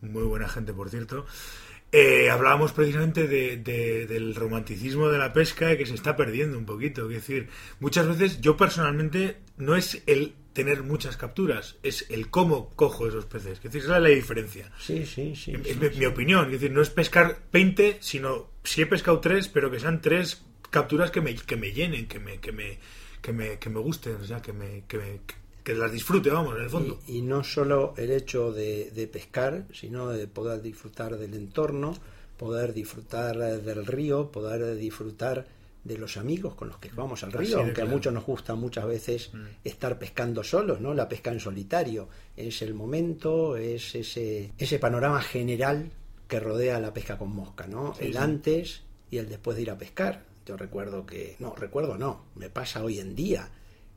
muy 0.00 0.24
buena 0.24 0.48
gente 0.48 0.72
por 0.72 0.88
cierto, 0.88 1.26
eh, 1.92 2.30
hablábamos 2.30 2.72
precisamente 2.72 3.26
del 3.26 4.34
romanticismo 4.34 5.08
de 5.08 5.18
la 5.18 5.32
pesca 5.32 5.72
y 5.72 5.78
que 5.78 5.86
se 5.86 5.94
está 5.94 6.16
perdiendo 6.16 6.58
un 6.58 6.66
poquito. 6.66 7.02
Es 7.08 7.16
decir, 7.16 7.48
muchas 7.80 8.06
veces 8.08 8.40
yo 8.40 8.56
personalmente 8.56 9.38
no 9.56 9.76
es 9.76 10.02
el 10.06 10.34
tener 10.52 10.82
muchas 10.82 11.16
capturas, 11.16 11.76
es 11.82 12.06
el 12.10 12.30
cómo 12.30 12.70
cojo 12.76 13.06
esos 13.06 13.26
peces. 13.26 13.58
Es 13.58 13.62
decir, 13.62 13.82
esa 13.82 13.96
es 13.96 14.02
la 14.02 14.08
diferencia. 14.08 14.72
Sí, 14.78 15.04
sí, 15.04 15.36
sí. 15.36 15.52
Es 15.52 15.98
mi, 15.98 16.06
opinión. 16.06 16.46
Es 16.46 16.52
decir, 16.52 16.72
no 16.72 16.80
es 16.80 16.90
pescar 16.90 17.40
20, 17.52 17.98
sino 18.00 18.50
si 18.64 18.82
he 18.82 18.86
pescado 18.86 19.20
3, 19.20 19.48
pero 19.48 19.70
que 19.70 19.78
sean 19.78 20.00
3 20.00 20.44
capturas 20.70 21.10
que 21.10 21.20
me, 21.20 21.34
que 21.34 21.56
me 21.56 21.72
llenen, 21.72 22.06
que 22.06 22.18
me, 22.18 22.38
que 22.38 22.52
me, 22.52 22.78
que 23.20 23.32
me, 23.32 23.58
que 23.58 23.70
me 23.70 23.80
gusten, 23.80 24.16
o 24.16 24.24
sea, 24.24 24.40
que 24.40 24.52
me, 24.52 24.84
que 24.88 24.98
me 24.98 25.20
que 25.66 25.74
las 25.74 25.90
disfrute, 25.90 26.30
vamos, 26.30 26.54
en 26.54 26.62
el 26.62 26.70
fondo. 26.70 27.00
Y, 27.08 27.22
no 27.22 27.42
solo 27.42 27.92
el 27.96 28.12
hecho 28.12 28.52
de, 28.52 29.10
pescar, 29.12 29.66
sino 29.72 30.10
de 30.10 30.28
poder 30.28 30.62
disfrutar 30.62 31.18
del 31.18 31.34
entorno, 31.34 31.96
poder 32.36 32.72
disfrutar 32.72 33.36
del 33.36 33.84
río, 33.84 34.30
poder 34.30 34.76
disfrutar 34.76 35.44
de 35.82 35.98
los 35.98 36.18
amigos 36.18 36.54
con 36.54 36.68
los 36.68 36.78
que 36.78 36.88
vamos 36.94 37.24
al 37.24 37.32
río, 37.32 37.58
aunque 37.58 37.82
a 37.82 37.84
muchos 37.84 38.12
nos 38.12 38.24
gusta 38.24 38.54
muchas 38.54 38.86
veces 38.86 39.34
mm. 39.34 39.44
estar 39.64 39.98
pescando 39.98 40.44
solos, 40.44 40.80
¿no? 40.80 40.94
La 40.94 41.08
pesca 41.08 41.32
en 41.32 41.40
solitario 41.40 42.08
es 42.36 42.62
el 42.62 42.72
momento, 42.72 43.56
es 43.56 43.96
ese, 43.96 44.52
ese 44.58 44.78
panorama 44.78 45.20
general 45.20 45.90
que 46.28 46.38
rodea 46.38 46.78
la 46.78 46.94
pesca 46.94 47.18
con 47.18 47.34
mosca, 47.34 47.66
¿no? 47.66 47.94
el 47.98 48.16
antes 48.16 48.82
y 49.10 49.18
el 49.18 49.28
después 49.28 49.56
de 49.56 49.62
ir 49.64 49.70
a 49.72 49.78
pescar. 49.78 50.22
Yo 50.46 50.56
recuerdo 50.56 51.06
que, 51.06 51.34
no, 51.40 51.56
recuerdo 51.56 51.98
no, 51.98 52.26
me 52.36 52.50
pasa 52.50 52.84
hoy 52.84 53.00
en 53.00 53.16
día 53.16 53.50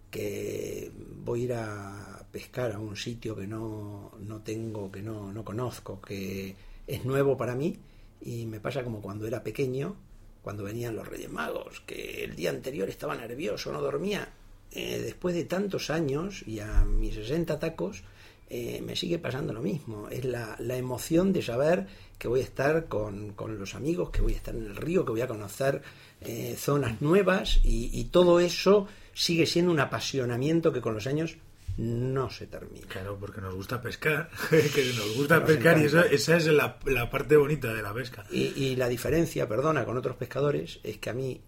que 0.09 0.91
voy 1.23 1.41
a 1.41 1.43
ir 1.43 1.53
a 1.53 2.25
pescar 2.31 2.71
a 2.71 2.79
un 2.79 2.95
sitio 2.95 3.35
que 3.35 3.47
no, 3.47 4.11
no 4.19 4.41
tengo, 4.41 4.91
que 4.91 5.01
no, 5.01 5.31
no 5.31 5.43
conozco, 5.43 6.01
que 6.01 6.55
es 6.87 7.05
nuevo 7.05 7.37
para 7.37 7.55
mí 7.55 7.77
y 8.21 8.45
me 8.45 8.59
pasa 8.59 8.83
como 8.83 9.01
cuando 9.01 9.25
era 9.27 9.43
pequeño, 9.43 9.95
cuando 10.41 10.63
venían 10.63 10.95
los 10.95 11.07
Reyes 11.07 11.29
Magos, 11.29 11.81
que 11.81 12.23
el 12.23 12.35
día 12.35 12.49
anterior 12.49 12.89
estaba 12.89 13.15
nervioso, 13.15 13.71
no 13.71 13.81
dormía. 13.81 14.33
Eh, 14.71 14.99
después 14.99 15.33
de 15.35 15.45
tantos 15.45 15.89
años 15.89 16.43
y 16.45 16.59
a 16.59 16.83
mis 16.85 17.15
60 17.15 17.57
tacos, 17.59 18.03
eh, 18.49 18.81
me 18.83 18.95
sigue 18.95 19.19
pasando 19.19 19.53
lo 19.53 19.61
mismo. 19.61 20.09
Es 20.09 20.25
la, 20.25 20.55
la, 20.59 20.75
emoción 20.75 21.33
de 21.33 21.41
saber 21.41 21.87
que 22.17 22.27
voy 22.27 22.41
a 22.41 22.43
estar 22.43 22.87
con, 22.87 23.33
con, 23.33 23.57
los 23.57 23.75
amigos, 23.75 24.09
que 24.09 24.21
voy 24.21 24.33
a 24.33 24.37
estar 24.37 24.55
en 24.55 24.65
el 24.65 24.75
río, 24.75 25.05
que 25.05 25.11
voy 25.11 25.21
a 25.21 25.27
conocer 25.27 25.81
eh, 26.21 26.55
zonas 26.57 27.01
nuevas 27.01 27.59
y, 27.63 27.89
y 27.93 28.05
todo 28.05 28.39
eso 28.39 28.87
sigue 29.13 29.45
siendo 29.45 29.71
un 29.71 29.79
apasionamiento 29.79 30.71
que 30.71 30.81
con 30.81 30.93
los 30.93 31.07
años 31.07 31.37
no 31.79 32.29
se 32.29 32.47
termina. 32.47 32.85
Claro, 32.87 33.17
porque 33.17 33.39
nos 33.39 33.55
gusta 33.55 33.81
pescar, 33.81 34.29
que 34.49 34.93
nos 34.97 35.15
gusta 35.15 35.45
pescar 35.45 35.79
y 35.79 35.85
esa, 35.85 36.35
es 36.37 36.47
la, 36.47 36.77
parte 37.09 37.37
bonita 37.37 37.73
de 37.73 37.81
la 37.81 37.93
pesca. 37.93 38.25
Y, 38.29 38.75
la 38.75 38.89
diferencia, 38.89 39.47
perdona, 39.47 39.85
con 39.85 39.97
otros 39.97 40.17
pescadores 40.17 40.79
es 40.83 40.97
que 40.97 41.09
a 41.09 41.13
mí 41.13 41.41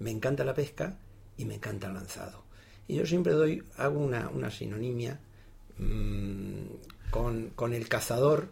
me 0.00 0.10
encanta 0.10 0.44
la 0.44 0.54
pesca 0.54 0.98
y 1.38 1.46
me 1.46 1.54
encanta 1.54 1.86
el 1.86 1.94
lanzado. 1.94 2.44
Y 2.86 2.96
yo 2.96 3.06
siempre 3.06 3.32
doy, 3.32 3.62
hago 3.78 3.98
una, 3.98 4.28
una 4.28 4.50
sinonimia 4.50 5.20
mm, 5.78 7.10
con, 7.10 7.72
el 7.72 7.88
cazador 7.88 8.48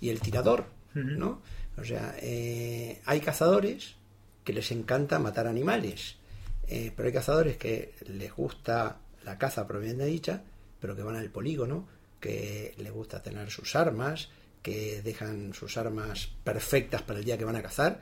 y 0.00 0.10
el 0.10 0.20
tirador, 0.20 0.66
¿no? 0.94 1.42
O 1.78 1.84
sea, 1.84 2.14
eh, 2.20 3.02
hay 3.04 3.20
cazadores 3.20 3.96
que 4.44 4.52
les 4.52 4.70
encanta 4.70 5.18
matar 5.18 5.46
animales 5.46 6.16
eh, 6.68 6.92
pero 6.94 7.06
hay 7.06 7.12
cazadores 7.12 7.56
que 7.56 7.94
les 8.06 8.32
gusta 8.34 8.98
la 9.24 9.38
caza 9.38 9.66
propiamente 9.66 10.06
dicha, 10.06 10.42
pero 10.80 10.96
que 10.96 11.02
van 11.02 11.16
al 11.16 11.30
polígono, 11.30 11.86
que 12.20 12.74
les 12.78 12.92
gusta 12.92 13.22
tener 13.22 13.50
sus 13.50 13.76
armas, 13.76 14.28
que 14.62 15.02
dejan 15.02 15.54
sus 15.54 15.76
armas 15.76 16.30
perfectas 16.42 17.02
para 17.02 17.18
el 17.18 17.24
día 17.24 17.38
que 17.38 17.44
van 17.44 17.56
a 17.56 17.62
cazar 17.62 18.00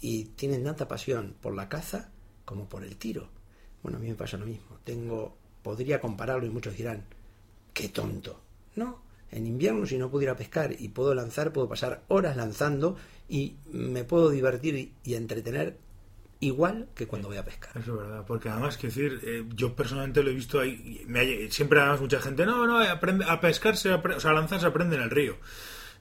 y 0.00 0.24
tienen 0.36 0.64
tanta 0.64 0.86
pasión 0.86 1.34
por 1.40 1.54
la 1.54 1.68
caza 1.68 2.10
como 2.44 2.68
por 2.68 2.84
el 2.84 2.96
tiro. 2.96 3.28
Bueno, 3.82 3.98
a 3.98 4.00
mí 4.00 4.08
me 4.08 4.14
pasa 4.14 4.36
lo 4.36 4.46
mismo. 4.46 4.78
Tengo, 4.84 5.36
podría 5.62 6.00
compararlo 6.00 6.46
y 6.46 6.50
muchos 6.50 6.76
dirán, 6.76 7.04
qué 7.72 7.88
tonto. 7.88 8.40
No, 8.76 9.02
en 9.30 9.46
invierno 9.46 9.86
si 9.86 9.98
no 9.98 10.10
pudiera 10.10 10.36
pescar 10.36 10.74
y 10.78 10.88
puedo 10.88 11.14
lanzar, 11.14 11.52
puedo 11.52 11.68
pasar 11.68 12.04
horas 12.08 12.36
lanzando 12.36 12.96
y 13.28 13.56
me 13.72 14.04
puedo 14.04 14.30
divertir 14.30 14.92
y 15.02 15.14
entretener 15.14 15.78
igual 16.40 16.88
que 16.94 17.06
cuando 17.06 17.28
voy 17.28 17.36
a 17.36 17.44
pescar. 17.44 17.76
Es 17.76 17.86
verdad, 17.86 18.24
porque 18.26 18.48
además, 18.48 18.76
que 18.76 18.88
decir, 18.88 19.20
eh, 19.22 19.44
yo 19.54 19.74
personalmente 19.74 20.22
lo 20.22 20.30
he 20.30 20.34
visto 20.34 20.60
ahí, 20.60 21.04
me, 21.06 21.50
siempre 21.50 21.80
además 21.80 22.00
mucha 22.00 22.20
gente, 22.20 22.46
no, 22.46 22.66
no, 22.66 22.78
aprende, 22.78 23.24
a 23.28 23.40
pescarse, 23.40 23.92
o 23.92 24.20
sea, 24.20 24.30
a 24.30 24.34
lanzar 24.34 24.60
se 24.60 24.66
aprende 24.66 24.96
en 24.96 25.02
el 25.02 25.10
río. 25.10 25.36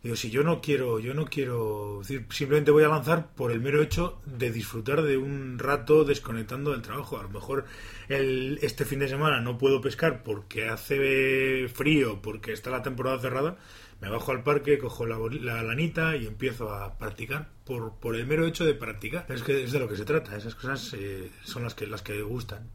Digo, 0.04 0.18
si 0.18 0.30
yo 0.30 0.44
no 0.44 0.60
quiero, 0.60 1.00
yo 1.00 1.14
no 1.14 1.24
quiero, 1.24 2.00
decir, 2.00 2.26
simplemente 2.30 2.72
voy 2.72 2.84
a 2.84 2.90
lanzar 2.90 3.34
por 3.36 3.54
el 3.54 3.62
mero 3.62 3.82
hecho 3.82 4.20
de 4.26 4.52
disfrutar 4.52 5.02
de 5.02 5.16
un 5.16 5.58
rato 5.58 6.04
desconectando 6.04 6.72
del 6.72 6.82
trabajo. 6.82 7.18
A 7.18 7.24
lo 7.24 7.30
mejor 7.30 7.64
el, 8.10 8.60
este 8.62 8.84
fin 8.84 9.00
de 9.00 9.08
semana 9.08 9.40
no 9.40 9.58
puedo 9.58 9.80
pescar 9.80 10.22
porque 10.22 10.68
hace 10.68 11.70
frío, 11.70 12.22
porque 12.22 12.52
está 12.52 12.70
la 12.70 12.84
temporada 12.84 13.20
cerrada, 13.20 13.56
me 14.04 14.10
bajo 14.10 14.34
al 14.34 14.44
parque, 14.44 14.78
cojo 14.78 15.06
la, 15.06 15.18
la 15.40 15.64
lanita 15.64 16.18
y 16.18 16.28
empiezo 16.28 16.74
a 16.74 16.98
practicar 16.98 17.48
por, 17.64 17.94
por 18.02 18.18
el 18.18 18.28
mero 18.28 18.46
hecho 18.46 18.66
de 18.66 18.74
practicar. 18.74 19.26
Es 19.30 19.44
que 19.44 19.64
es 19.64 19.72
de 19.72 19.80
lo 19.80 19.88
que 19.88 19.96
se 19.96 20.04
trata, 20.04 20.36
esas 20.36 20.56
cosas 20.56 20.94
eh, 20.94 21.32
son 21.44 21.64
las 21.64 21.74
que, 21.74 21.88
las 21.88 22.02
que 22.02 22.22
gustan 22.22 22.70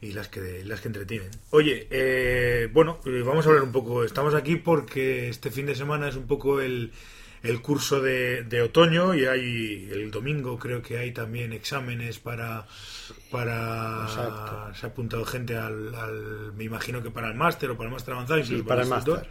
y 0.00 0.12
las 0.12 0.26
que 0.28 0.64
las 0.64 0.80
que 0.80 0.88
entretienen. 0.88 1.30
Oye, 1.50 1.86
eh, 1.92 2.68
bueno, 2.72 2.98
eh, 3.06 3.22
vamos 3.24 3.46
a 3.46 3.50
hablar 3.50 3.62
un 3.62 3.70
poco. 3.70 4.02
Estamos 4.02 4.34
aquí 4.34 4.56
porque 4.56 5.28
este 5.28 5.52
fin 5.52 5.66
de 5.66 5.76
semana 5.76 6.08
es 6.08 6.16
un 6.16 6.26
poco 6.26 6.60
el, 6.60 6.90
el 7.44 7.62
curso 7.62 8.00
de, 8.00 8.42
de, 8.42 8.60
otoño 8.60 9.14
y 9.14 9.26
hay 9.26 9.88
el 9.92 10.10
domingo 10.10 10.58
creo 10.58 10.82
que 10.82 10.98
hay 10.98 11.12
también 11.12 11.52
exámenes 11.52 12.18
para 12.18 12.66
para 13.30 14.72
se 14.74 14.86
ha 14.86 14.88
apuntado 14.88 15.24
gente 15.24 15.56
al, 15.56 15.94
al, 15.94 16.52
me 16.54 16.64
imagino 16.64 17.00
que 17.00 17.12
para 17.12 17.28
el 17.28 17.36
máster 17.36 17.70
o 17.70 17.76
para 17.76 17.90
el 17.90 17.92
máster 17.92 18.14
avanzado 18.14 18.40
y 18.40 18.44
sí, 18.44 18.62
para 18.62 18.82
el 18.82 18.88
máster 18.88 19.28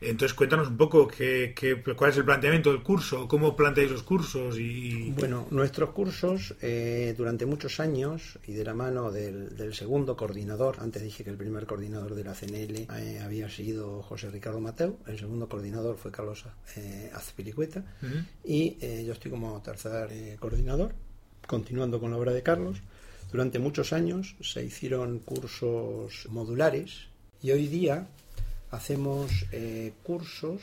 entonces, 0.00 0.34
cuéntanos 0.34 0.68
un 0.68 0.78
poco 0.78 1.06
qué, 1.06 1.52
qué, 1.54 1.82
cuál 1.94 2.10
es 2.10 2.16
el 2.16 2.24
planteamiento 2.24 2.72
del 2.72 2.82
curso, 2.82 3.28
cómo 3.28 3.54
planteáis 3.54 3.90
los 3.90 4.02
cursos. 4.02 4.58
y 4.58 5.10
Bueno, 5.10 5.46
nuestros 5.50 5.90
cursos 5.90 6.54
eh, 6.62 7.14
durante 7.16 7.44
muchos 7.44 7.80
años 7.80 8.38
y 8.46 8.54
de 8.54 8.64
la 8.64 8.72
mano 8.72 9.10
del, 9.12 9.56
del, 9.56 9.74
segundo 9.74 10.16
coordinador, 10.16 10.76
antes 10.80 11.02
dije 11.02 11.22
que 11.22 11.30
el 11.30 11.36
primer 11.36 11.66
coordinador 11.66 12.14
de 12.14 12.24
la 12.24 12.34
CNL 12.34 12.86
eh, 12.98 13.20
había 13.22 13.50
sido 13.50 14.02
José 14.02 14.30
Ricardo 14.30 14.58
Mateo, 14.60 14.96
el 15.06 15.18
segundo 15.18 15.48
coordinador 15.48 15.98
fue 15.98 16.10
Carlos 16.10 16.46
eh, 16.76 17.10
Azpilicueta 17.14 17.84
uh 18.02 18.06
-huh. 18.06 18.24
y 18.44 18.78
eh, 18.80 19.04
yo 19.06 19.12
estoy 19.12 19.30
como 19.30 19.60
tercer 19.60 20.38
coordinador, 20.38 20.94
continuando 21.46 22.00
con 22.00 22.10
la 22.10 22.16
obra 22.16 22.32
de 22.32 22.42
Carlos. 22.42 22.78
Durante 23.30 23.58
muchos 23.58 23.92
años 23.92 24.34
se 24.40 24.64
hicieron 24.64 25.18
cursos 25.18 26.26
modulares 26.30 27.08
y 27.42 27.50
hoy 27.52 27.68
día 27.68 28.08
hacemos 28.70 29.46
eh, 29.52 29.92
cursos 30.02 30.62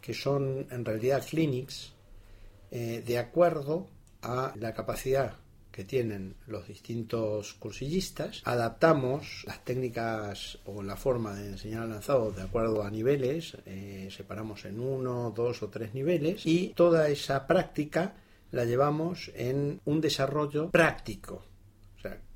que 0.00 0.14
son 0.14 0.66
en 0.70 0.84
realidad 0.84 1.24
clinics 1.28 1.92
eh, 2.70 3.02
de 3.06 3.18
acuerdo 3.18 3.88
a 4.22 4.52
la 4.56 4.74
capacidad 4.74 5.36
que 5.70 5.84
tienen 5.84 6.36
los 6.46 6.68
distintos 6.68 7.54
cursillistas, 7.54 8.42
adaptamos 8.44 9.42
las 9.44 9.64
técnicas 9.64 10.58
o 10.66 10.84
la 10.84 10.96
forma 10.96 11.34
de 11.34 11.48
enseñar 11.48 11.82
al 11.82 11.90
lanzado 11.90 12.30
de 12.30 12.42
acuerdo 12.42 12.84
a 12.84 12.90
niveles, 12.90 13.56
eh, 13.66 14.08
separamos 14.10 14.64
en 14.66 14.78
uno, 14.78 15.32
dos 15.34 15.64
o 15.64 15.68
tres 15.70 15.92
niveles 15.92 16.46
y 16.46 16.68
toda 16.76 17.08
esa 17.08 17.46
práctica 17.48 18.14
la 18.52 18.64
llevamos 18.64 19.32
en 19.34 19.80
un 19.84 20.00
desarrollo 20.00 20.70
práctico. 20.70 21.44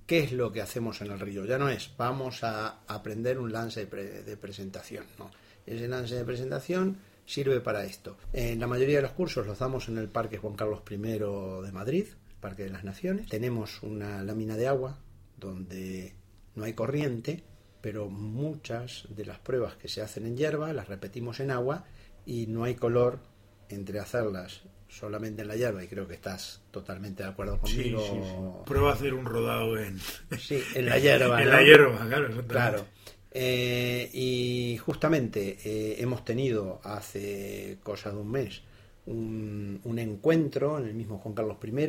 ¿Qué 0.08 0.20
es 0.20 0.32
lo 0.32 0.50
que 0.50 0.62
hacemos 0.62 1.00
en 1.02 1.12
el 1.12 1.20
río? 1.20 1.44
Ya 1.44 1.58
no 1.58 1.68
es 1.68 1.92
vamos 1.96 2.42
a 2.42 2.80
aprender 2.88 3.38
un 3.38 3.52
lance 3.52 3.80
de, 3.80 3.86
pre 3.86 4.22
de 4.22 4.36
presentación, 4.36 5.04
no. 5.18 5.30
Ese 5.66 5.86
lance 5.86 6.14
de 6.16 6.24
presentación 6.24 6.96
sirve 7.26 7.60
para 7.60 7.84
esto. 7.84 8.16
En 8.32 8.58
la 8.58 8.66
mayoría 8.66 8.96
de 8.96 9.02
los 9.02 9.12
cursos 9.12 9.46
los 9.46 9.58
damos 9.58 9.88
en 9.88 9.98
el 9.98 10.08
Parque 10.08 10.38
Juan 10.38 10.56
Carlos 10.56 10.80
I 10.90 10.96
de 10.96 11.72
Madrid, 11.72 12.06
Parque 12.40 12.64
de 12.64 12.70
las 12.70 12.84
Naciones. 12.84 13.28
Tenemos 13.28 13.82
una 13.82 14.24
lámina 14.24 14.56
de 14.56 14.66
agua 14.66 14.98
donde 15.36 16.14
no 16.54 16.64
hay 16.64 16.72
corriente, 16.72 17.44
pero 17.82 18.08
muchas 18.08 19.06
de 19.10 19.26
las 19.26 19.38
pruebas 19.38 19.76
que 19.76 19.88
se 19.88 20.00
hacen 20.00 20.24
en 20.24 20.38
hierba 20.38 20.72
las 20.72 20.88
repetimos 20.88 21.38
en 21.40 21.50
agua 21.50 21.84
y 22.24 22.46
no 22.46 22.64
hay 22.64 22.76
color 22.76 23.20
entre 23.68 24.00
hacerlas 24.00 24.62
solamente 24.88 25.42
en 25.42 25.48
la 25.48 25.56
hierba 25.56 25.84
y 25.84 25.88
creo 25.88 26.08
que 26.08 26.14
estás 26.14 26.62
totalmente 26.70 27.22
de 27.22 27.28
acuerdo 27.28 27.58
conmigo. 27.58 28.00
Sí, 28.00 28.12
sí, 28.12 28.20
sí. 28.22 28.34
Prueba 28.64 28.90
a 28.90 28.94
hacer 28.94 29.14
un 29.14 29.26
rodado 29.26 29.78
en, 29.78 29.98
sí, 30.38 30.62
en 30.74 30.86
la 30.86 30.98
hierba. 30.98 31.38
en 31.42 31.48
¿no? 31.48 31.56
la 31.56 31.62
hierba, 31.62 32.06
claro. 32.06 32.46
Claro. 32.46 32.86
Eh, 33.30 34.10
y 34.12 34.78
justamente 34.78 35.58
eh, 35.62 35.96
hemos 35.98 36.24
tenido 36.24 36.80
hace 36.82 37.78
cosa 37.82 38.10
de 38.10 38.16
un 38.16 38.30
mes 38.30 38.62
un, 39.04 39.80
un, 39.84 39.98
encuentro 39.98 40.78
en 40.78 40.86
el 40.86 40.94
mismo 40.94 41.18
Juan 41.18 41.34
Carlos 41.34 41.58
I 41.62 41.86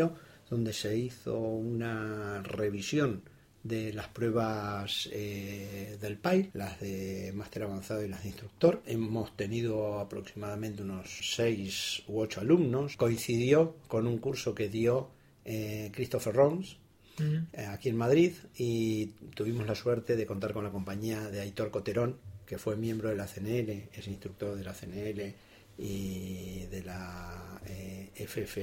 donde 0.50 0.74
se 0.74 0.98
hizo 0.98 1.38
una 1.40 2.42
revisión 2.44 3.24
de 3.64 3.94
las 3.94 4.08
pruebas 4.08 5.10
eh, 5.12 5.98
del 6.00 6.18
PAI, 6.18 6.52
las 6.54 6.80
de 6.80 7.32
máster 7.36 7.64
avanzado 7.64 8.04
y 8.04 8.08
las 8.08 8.24
de 8.24 8.30
instructor. 8.30 8.82
Hemos 8.86 9.36
tenido 9.36 10.00
aproximadamente 10.00 10.84
unos 10.84 11.10
seis 11.36 12.04
u 12.08 12.20
ocho 12.20 12.42
alumnos. 12.42 12.96
Coincidió 12.96 13.76
con 13.88 14.08
un 14.08 14.18
curso 14.18 14.56
que 14.56 14.70
dio 14.70 15.10
eh, 15.46 15.92
Christopher 15.94 16.34
Rons, 16.34 16.78
uh 17.20 17.24
-huh. 17.24 17.68
aquí 17.68 17.90
en 17.90 17.98
Madrid 17.98 18.34
y 18.58 19.08
tuvimos 19.36 19.68
la 19.68 19.76
suerte 19.76 20.16
de 20.16 20.26
contar 20.26 20.54
con 20.54 20.64
la 20.64 20.72
compañía 20.72 21.30
de 21.30 21.42
Aitor 21.42 21.72
Coterón, 21.72 22.18
que 22.46 22.58
fue 22.58 22.76
miembro 22.78 23.10
de 23.10 23.16
la 23.16 23.28
CNL, 23.28 23.90
es 23.94 24.08
instructor 24.08 24.56
de 24.56 24.64
la 24.64 24.74
CNL 24.74 25.34
y 25.78 26.66
de 26.66 26.84
la 26.84 27.62
eh, 27.68 28.10
FF 28.16 28.58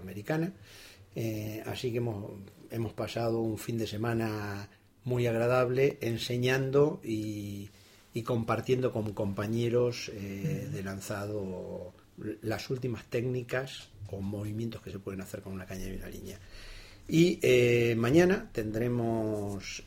americana. 0.00 0.52
Eh, 1.14 1.62
así 1.66 1.90
que 1.90 1.98
hemos, 1.98 2.32
hemos, 2.70 2.92
pasado 2.92 3.40
un 3.40 3.58
fin 3.58 3.78
de 3.78 3.86
semana 3.86 4.68
muy 5.04 5.26
agradable 5.26 5.98
enseñando 6.00 7.00
y, 7.02 7.70
compartiendo 8.24 8.92
con 8.92 9.14
compañeros 9.14 10.10
eh, 10.12 10.68
de 10.70 10.82
lanzado 10.82 11.94
las 12.42 12.68
últimas 12.68 13.06
técnicas 13.06 13.88
o 14.10 14.20
movimientos 14.20 14.82
que 14.82 14.90
se 14.90 14.98
pueden 14.98 15.22
hacer 15.22 15.40
con 15.40 15.54
una 15.54 15.64
caña 15.64 15.88
y 15.88 15.96
una 15.96 16.08
línea. 16.08 16.38
Y 17.08 17.38
eh, 17.42 17.94
mañana 17.96 18.50
tendremos 18.52 19.82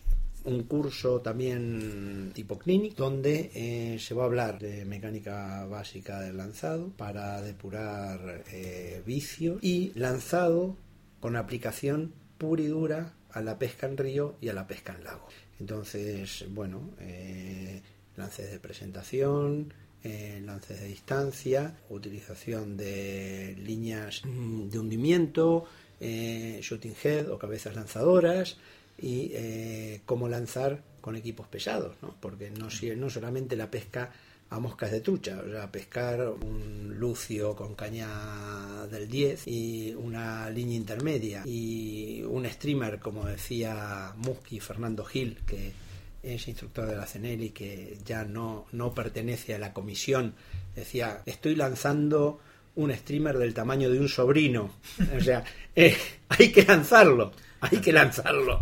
un 0.45 0.63
curso 0.63 1.21
también 1.21 2.31
tipo 2.33 2.57
clinic 2.57 2.95
donde 2.95 3.97
se 3.97 4.13
va 4.13 4.23
a 4.23 4.25
hablar 4.25 4.59
de 4.59 4.83
mecánica 4.83 5.65
básica 5.67 6.19
del 6.19 6.35
lanzado 6.35 6.89
para 6.97 7.41
depurar 7.41 8.43
vicios 9.05 9.63
y 9.63 9.93
lanzado 9.95 10.75
con 11.23 11.37
aplicación 11.37 12.11
pura 12.37 12.61
y 12.63 12.67
dura 12.67 13.13
a 13.31 13.41
la 13.41 13.57
pesca 13.57 13.87
en 13.87 13.95
río 13.95 14.35
y 14.41 14.49
a 14.49 14.53
la 14.53 14.67
pesca 14.67 14.93
en 14.93 15.05
lago. 15.05 15.25
Entonces, 15.57 16.43
bueno, 16.49 16.89
eh, 16.99 17.81
lances 18.17 18.51
de 18.51 18.59
presentación, 18.59 19.73
eh, 20.03 20.41
lances 20.43 20.81
de 20.81 20.87
distancia, 20.89 21.77
utilización 21.89 22.75
de 22.75 23.55
líneas 23.57 24.23
de 24.25 24.77
hundimiento, 24.77 25.63
eh, 26.01 26.59
shooting 26.61 26.95
head 27.01 27.31
o 27.31 27.39
cabezas 27.39 27.73
lanzadoras 27.73 28.57
y 28.97 29.31
eh, 29.33 30.01
cómo 30.05 30.27
lanzar 30.27 30.83
con 30.99 31.15
equipos 31.15 31.47
pesados, 31.47 31.95
¿no? 32.01 32.17
porque 32.19 32.51
no, 32.51 32.67
no 32.97 33.09
solamente 33.09 33.55
la 33.55 33.71
pesca 33.71 34.11
a 34.53 34.59
moscas 34.59 34.91
de 34.91 35.01
trucha, 35.01 35.41
o 35.45 35.49
sea, 35.49 35.71
pescar 35.71 36.21
un 36.21 36.95
lucio 36.99 37.55
con 37.55 37.73
caña 37.73 38.85
del 38.91 39.09
10 39.09 39.47
y 39.47 39.95
una 39.97 40.47
línea 40.51 40.77
intermedia 40.77 41.41
y 41.45 42.21
un 42.27 42.45
streamer, 42.45 42.99
como 42.99 43.25
decía 43.25 44.13
Musky 44.17 44.59
Fernando 44.59 45.03
Gil, 45.05 45.39
que 45.47 45.71
es 46.21 46.47
instructor 46.47 46.85
de 46.85 46.95
la 46.95 47.05
CNL 47.05 47.43
y 47.43 47.49
que 47.49 47.97
ya 48.05 48.25
no, 48.25 48.67
no 48.71 48.93
pertenece 48.93 49.55
a 49.55 49.59
la 49.59 49.73
comisión, 49.73 50.35
decía, 50.75 51.21
estoy 51.25 51.55
lanzando 51.55 52.39
un 52.75 52.93
streamer 52.93 53.39
del 53.39 53.55
tamaño 53.55 53.89
de 53.89 53.99
un 53.99 54.07
sobrino, 54.07 54.71
o 55.17 55.19
sea, 55.19 55.43
eh, 55.75 55.97
hay 56.29 56.51
que 56.51 56.63
lanzarlo, 56.63 57.31
hay 57.59 57.79
que 57.79 57.91
lanzarlo. 57.91 58.61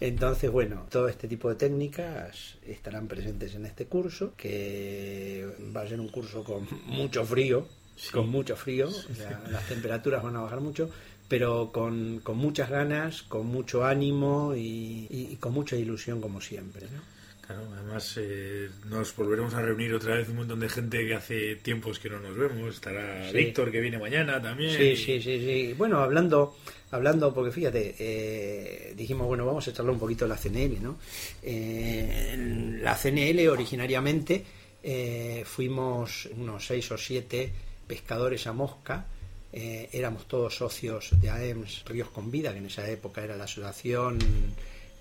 Entonces, 0.00 0.50
bueno, 0.50 0.86
todo 0.90 1.08
este 1.08 1.26
tipo 1.26 1.48
de 1.48 1.56
técnicas 1.56 2.56
estarán 2.66 3.08
presentes 3.08 3.54
en 3.54 3.66
este 3.66 3.86
curso, 3.86 4.34
que 4.36 5.46
va 5.76 5.82
a 5.82 5.88
ser 5.88 6.00
un 6.00 6.08
curso 6.08 6.44
con 6.44 6.68
mucho 6.86 7.24
frío, 7.24 7.66
sí. 7.96 8.12
con 8.12 8.28
mucho 8.28 8.54
frío, 8.54 8.90
sí, 8.90 9.06
o 9.10 9.14
sea, 9.14 9.42
las 9.50 9.66
temperaturas 9.66 10.22
van 10.22 10.36
a 10.36 10.40
bajar 10.40 10.60
mucho, 10.60 10.88
pero 11.26 11.72
con, 11.72 12.20
con 12.22 12.36
muchas 12.36 12.70
ganas, 12.70 13.22
con 13.22 13.46
mucho 13.46 13.84
ánimo 13.84 14.54
y, 14.54 15.06
y, 15.10 15.28
y, 15.32 15.36
con 15.36 15.52
mucha 15.52 15.76
ilusión 15.76 16.20
como 16.20 16.40
siempre. 16.40 16.86
¿no? 16.86 17.17
Claro, 17.48 17.66
además 17.72 18.14
eh, 18.18 18.68
nos 18.84 19.16
volveremos 19.16 19.54
a 19.54 19.62
reunir 19.62 19.92
otra 19.94 20.14
vez 20.14 20.28
un 20.28 20.36
montón 20.36 20.60
de 20.60 20.68
gente 20.68 21.04
que 21.04 21.14
hace 21.14 21.56
tiempos 21.56 21.98
que 21.98 22.08
no 22.08 22.20
nos 22.20 22.36
vemos. 22.36 22.74
Estará 22.74 23.28
sí. 23.30 23.36
Víctor 23.36 23.72
que 23.72 23.80
viene 23.80 23.98
mañana 23.98 24.40
también. 24.40 24.76
Sí, 24.76 24.94
sí, 24.94 25.20
sí, 25.20 25.40
sí. 25.40 25.74
Bueno, 25.76 25.98
hablando 25.98 26.54
hablando, 26.90 27.32
porque 27.34 27.50
fíjate, 27.50 27.94
eh, 27.98 28.94
dijimos, 28.96 29.26
bueno, 29.26 29.44
vamos 29.44 29.66
a 29.66 29.70
echarle 29.70 29.92
un 29.92 29.98
poquito 29.98 30.24
a 30.24 30.28
la 30.28 30.36
CNL, 30.36 30.82
¿no? 30.82 30.98
Eh, 31.42 32.78
la 32.82 32.94
CNL 32.94 33.48
originariamente 33.48 34.44
eh, 34.82 35.42
fuimos 35.44 36.28
unos 36.36 36.66
seis 36.66 36.90
o 36.92 36.98
siete 36.98 37.52
pescadores 37.86 38.46
a 38.46 38.52
mosca, 38.52 39.06
eh, 39.52 39.88
éramos 39.92 40.28
todos 40.28 40.54
socios 40.54 41.10
de 41.20 41.30
AEMS 41.30 41.84
Ríos 41.86 42.10
con 42.10 42.30
Vida, 42.30 42.52
que 42.52 42.58
en 42.58 42.66
esa 42.66 42.88
época 42.88 43.22
era 43.24 43.36
la 43.36 43.44
asociación 43.44 44.18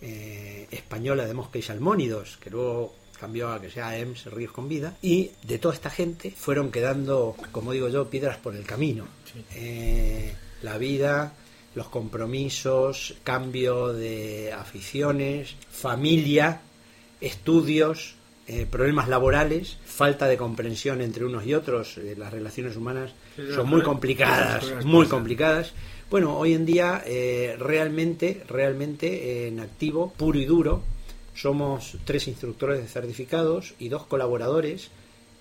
eh, 0.01 0.67
española 0.71 1.25
de 1.25 1.33
mosca 1.33 1.59
y 1.59 1.61
salmónidos, 1.61 2.37
que 2.37 2.49
luego 2.49 2.95
cambió 3.19 3.49
a 3.49 3.59
que 3.59 3.69
sea 3.69 3.89
AEMS 3.89 4.25
Ríos 4.25 4.51
con 4.51 4.67
Vida, 4.67 4.95
y 5.01 5.31
de 5.43 5.57
toda 5.57 5.73
esta 5.73 5.89
gente 5.89 6.31
fueron 6.31 6.71
quedando, 6.71 7.35
como 7.51 7.71
digo 7.71 7.89
yo, 7.89 8.09
piedras 8.09 8.37
por 8.37 8.55
el 8.55 8.63
camino. 8.63 9.07
Sí. 9.31 9.43
Eh, 9.55 10.35
la 10.61 10.77
vida, 10.77 11.33
los 11.75 11.89
compromisos, 11.89 13.15
cambio 13.23 13.93
de 13.93 14.53
aficiones, 14.53 15.55
familia, 15.69 16.61
estudios, 17.21 18.16
eh, 18.47 18.65
problemas 18.65 19.09
laborales, 19.09 19.77
falta 19.85 20.27
de 20.27 20.37
comprensión 20.37 21.01
entre 21.01 21.25
unos 21.25 21.45
y 21.45 21.53
otros, 21.53 21.97
eh, 21.97 22.15
las 22.17 22.31
relaciones 22.31 22.77
humanas 22.77 23.11
son 23.53 23.67
muy 23.67 23.81
complicadas, 23.81 24.85
muy 24.85 25.05
complicadas. 25.07 25.73
Bueno, 26.09 26.37
hoy 26.37 26.53
en 26.53 26.65
día 26.65 27.03
eh, 27.05 27.57
realmente, 27.59 28.43
realmente 28.47 29.47
en 29.47 29.59
activo, 29.59 30.13
puro 30.15 30.39
y 30.39 30.45
duro, 30.45 30.81
somos 31.35 31.97
tres 32.05 32.29
instructores 32.29 32.81
de 32.81 32.87
certificados 32.87 33.73
y 33.79 33.89
dos 33.89 34.05
colaboradores 34.05 34.91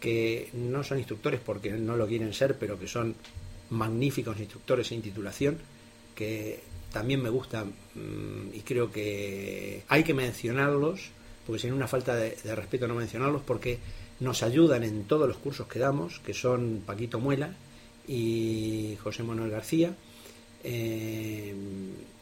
que 0.00 0.50
no 0.52 0.82
son 0.82 0.98
instructores 0.98 1.38
porque 1.38 1.70
no 1.70 1.96
lo 1.96 2.08
quieren 2.08 2.32
ser, 2.32 2.58
pero 2.58 2.76
que 2.76 2.88
son 2.88 3.14
magníficos 3.70 4.40
instructores 4.40 4.88
sin 4.88 5.00
titulación, 5.00 5.58
que 6.16 6.60
también 6.92 7.22
me 7.22 7.30
gustan 7.30 7.72
mm, 7.94 8.54
y 8.54 8.60
creo 8.60 8.90
que 8.90 9.84
hay 9.86 10.02
que 10.02 10.12
mencionarlos, 10.12 11.10
porque 11.46 11.60
sería 11.60 11.76
una 11.76 11.88
falta 11.88 12.16
de, 12.16 12.36
respeto 12.54 12.88
no 12.88 12.94
mencionarlos, 12.94 13.42
porque 13.42 13.78
nos 14.20 14.42
ayudan 14.42 14.82
en 14.82 15.04
todos 15.04 15.28
los 15.28 15.36
cursos 15.36 15.68
que 15.68 15.78
damos, 15.78 16.20
que 16.20 16.34
son 16.34 16.82
Paquito 16.84 17.20
Muela 17.20 17.54
y 18.08 18.96
José 19.02 19.22
Manuel 19.22 19.50
García, 19.50 19.94
eh, 20.64 21.54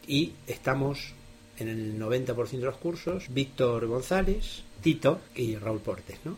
y 0.07 0.33
estamos 0.47 1.15
en 1.59 1.69
el 1.69 1.99
90% 1.99 2.51
de 2.51 2.59
los 2.59 2.77
cursos 2.77 3.27
Víctor 3.33 3.87
González, 3.87 4.63
Tito 4.83 5.21
y 5.35 5.57
Raúl 5.57 5.81
Portes. 5.81 6.19
¿no? 6.25 6.37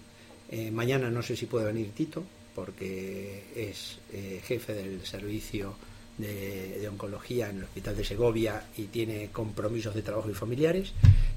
Eh, 0.51 0.70
mañana 0.70 1.11
no 1.11 1.22
sé 1.22 1.37
si 1.37 1.46
puede 1.46 1.66
venir 1.66 1.90
Tito, 1.92 2.22
porque 2.55 3.42
es 3.55 3.99
eh, 4.12 4.40
jefe 4.44 4.75
del 4.75 5.05
servicio 5.05 5.75
de, 6.18 6.87
oncología 6.88 7.50
en 7.50 7.59
el 7.59 7.64
Hospital 7.64 7.96
de 7.96 8.05
Segovia 8.05 8.64
y 8.76 8.85
tiene 8.85 9.31
compromisos 9.33 9.94
de 9.94 10.02
trabajo 10.02 10.31
y 10.31 10.35
familiares. 10.35 10.92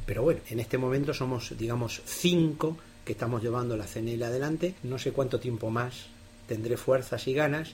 Pero 0.05 0.23
bueno, 0.23 0.41
en 0.49 0.59
este 0.59 0.77
momento 0.77 1.13
somos, 1.13 1.57
digamos, 1.57 2.01
cinco 2.05 2.77
que 3.05 3.13
estamos 3.13 3.41
llevando 3.41 3.75
la 3.77 3.85
CNL 3.85 4.23
adelante. 4.23 4.75
No 4.83 4.97
sé 4.97 5.11
cuánto 5.11 5.39
tiempo 5.39 5.69
más 5.69 6.07
tendré 6.47 6.77
fuerzas 6.77 7.27
y 7.27 7.33
ganas, 7.33 7.73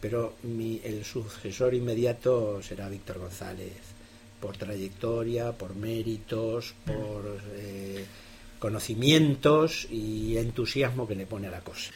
pero 0.00 0.34
mi, 0.42 0.80
el 0.84 1.04
sucesor 1.04 1.74
inmediato 1.74 2.62
será 2.62 2.88
Víctor 2.88 3.18
González, 3.18 3.72
por 4.40 4.56
trayectoria, 4.56 5.52
por 5.52 5.74
méritos, 5.74 6.74
por 6.84 7.40
eh, 7.54 8.04
conocimientos 8.58 9.86
y 9.90 10.36
entusiasmo 10.38 11.06
que 11.06 11.14
le 11.14 11.26
pone 11.26 11.48
a 11.48 11.50
la 11.50 11.60
cosa 11.60 11.92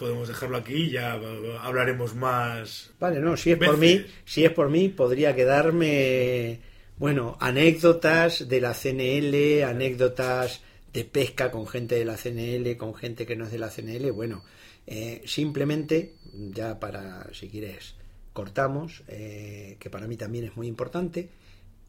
podemos 0.00 0.26
dejarlo 0.26 0.56
aquí 0.56 0.90
ya 0.90 1.20
hablaremos 1.60 2.14
más. 2.14 2.90
Vale, 2.98 3.20
no, 3.20 3.36
si 3.36 3.52
es 3.52 3.58
por 3.58 3.76
mí, 3.76 4.06
si 4.24 4.46
es 4.46 4.50
por 4.50 4.70
mí, 4.70 4.88
podría 4.88 5.36
quedarme, 5.36 6.60
bueno, 6.96 7.36
anécdotas 7.38 8.48
de 8.48 8.62
la 8.62 8.72
CNL, 8.72 9.62
anécdotas 9.62 10.62
de 10.90 11.04
pesca 11.04 11.50
con 11.50 11.66
gente 11.66 11.96
de 11.96 12.06
la 12.06 12.16
CNL, 12.16 12.78
con 12.78 12.94
gente 12.94 13.26
que 13.26 13.36
no 13.36 13.44
es 13.44 13.52
de 13.52 13.58
la 13.58 13.68
CNL, 13.68 14.10
bueno, 14.10 14.42
eh, 14.86 15.22
simplemente, 15.26 16.14
ya 16.32 16.80
para, 16.80 17.28
si 17.34 17.50
quieres, 17.50 17.94
cortamos, 18.32 19.02
eh, 19.06 19.76
que 19.78 19.90
para 19.90 20.06
mí 20.06 20.16
también 20.16 20.46
es 20.46 20.56
muy 20.56 20.66
importante, 20.66 21.28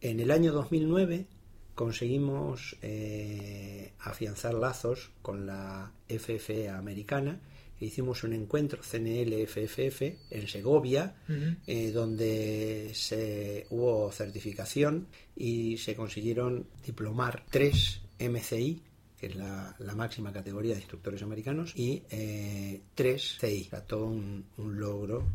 en 0.02 0.20
el 0.20 0.32
año 0.32 0.52
2009 0.52 1.28
conseguimos 1.76 2.76
eh, 2.82 3.94
afianzar 4.00 4.54
lazos 4.54 5.12
con 5.22 5.46
la 5.46 5.94
FFE 6.10 6.70
americana, 6.70 7.40
hicimos 7.86 8.24
un 8.24 8.34
encuentro 8.34 8.82
CNL-FFF 8.84 10.02
en 10.30 10.48
Segovia, 10.48 11.16
eh, 11.66 11.92
donde 11.92 12.92
se 12.94 13.66
hubo 13.72 14.12
certificación 14.12 15.08
y 15.36 15.78
se 15.78 15.96
consiguieron 15.96 16.68
diplomar 16.86 17.44
tres 17.50 18.02
MCI, 18.20 18.82
que 19.20 19.28
es 19.28 19.36
la, 19.36 19.76
máxima 19.96 20.32
categoría 20.32 20.74
de 20.74 20.82
instructores 20.82 21.22
americanos, 21.24 21.74
y 21.76 22.04
eh, 22.12 22.82
tres 22.94 23.38
CI, 23.40 23.70
todo 23.88 24.06
un, 24.06 24.46
logro, 24.58 25.26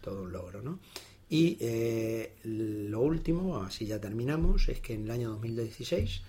todo 0.00 0.22
un 0.22 0.32
logro, 0.32 0.62
¿no? 0.62 0.80
Y 1.28 1.56
eh, 1.60 2.36
lo 2.44 3.02
último, 3.02 3.62
así 3.62 3.86
ya 3.86 4.00
terminamos, 4.00 4.68
es 4.68 4.80
que 4.80 4.94
en 4.94 5.04
el 5.04 5.10
año 5.10 5.28
2016 5.30 6.22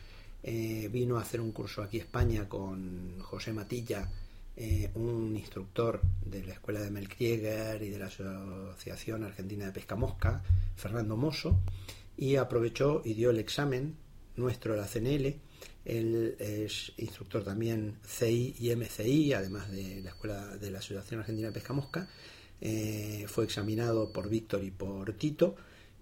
vino 0.43 1.17
a 1.17 1.21
hacer 1.21 1.39
un 1.39 1.51
curso 1.51 1.83
aquí 1.83 1.97
en 1.97 2.03
España 2.03 2.49
con 2.49 3.19
José 3.19 3.53
Matilla, 3.53 4.09
eh, 4.63 4.91
un 4.93 5.35
instructor 5.35 6.01
de 6.23 6.43
la 6.43 6.53
Escuela 6.53 6.81
de 6.81 6.91
Melkrieger 6.91 7.81
y 7.81 7.89
de 7.89 7.97
la 7.97 8.05
Asociación 8.05 9.23
Argentina 9.23 9.65
de 9.65 9.71
Pesca 9.71 9.95
Mosca, 9.95 10.43
Fernando 10.75 11.17
Mosso, 11.17 11.59
y 12.15 12.35
aprovechó 12.35 13.01
y 13.03 13.15
dio 13.15 13.31
el 13.31 13.39
examen 13.39 13.95
nuestro 14.35 14.75
la 14.75 14.85
CNL. 14.85 15.35
Él 15.83 16.35
es 16.37 16.93
instructor 16.97 17.43
también 17.43 17.97
CI 18.05 18.55
y 18.59 18.75
MCI, 18.75 19.33
además 19.33 19.71
de 19.71 20.01
la 20.03 20.11
Escuela 20.11 20.55
de 20.57 20.69
la 20.69 20.77
Asociación 20.77 21.21
Argentina 21.21 21.47
de 21.47 21.53
Pesca 21.53 21.73
Mosca. 21.73 22.07
Eh, 22.61 23.25
fue 23.27 23.45
examinado 23.45 24.13
por 24.13 24.29
Víctor 24.29 24.63
y 24.63 24.69
por 24.69 25.13
Tito 25.13 25.55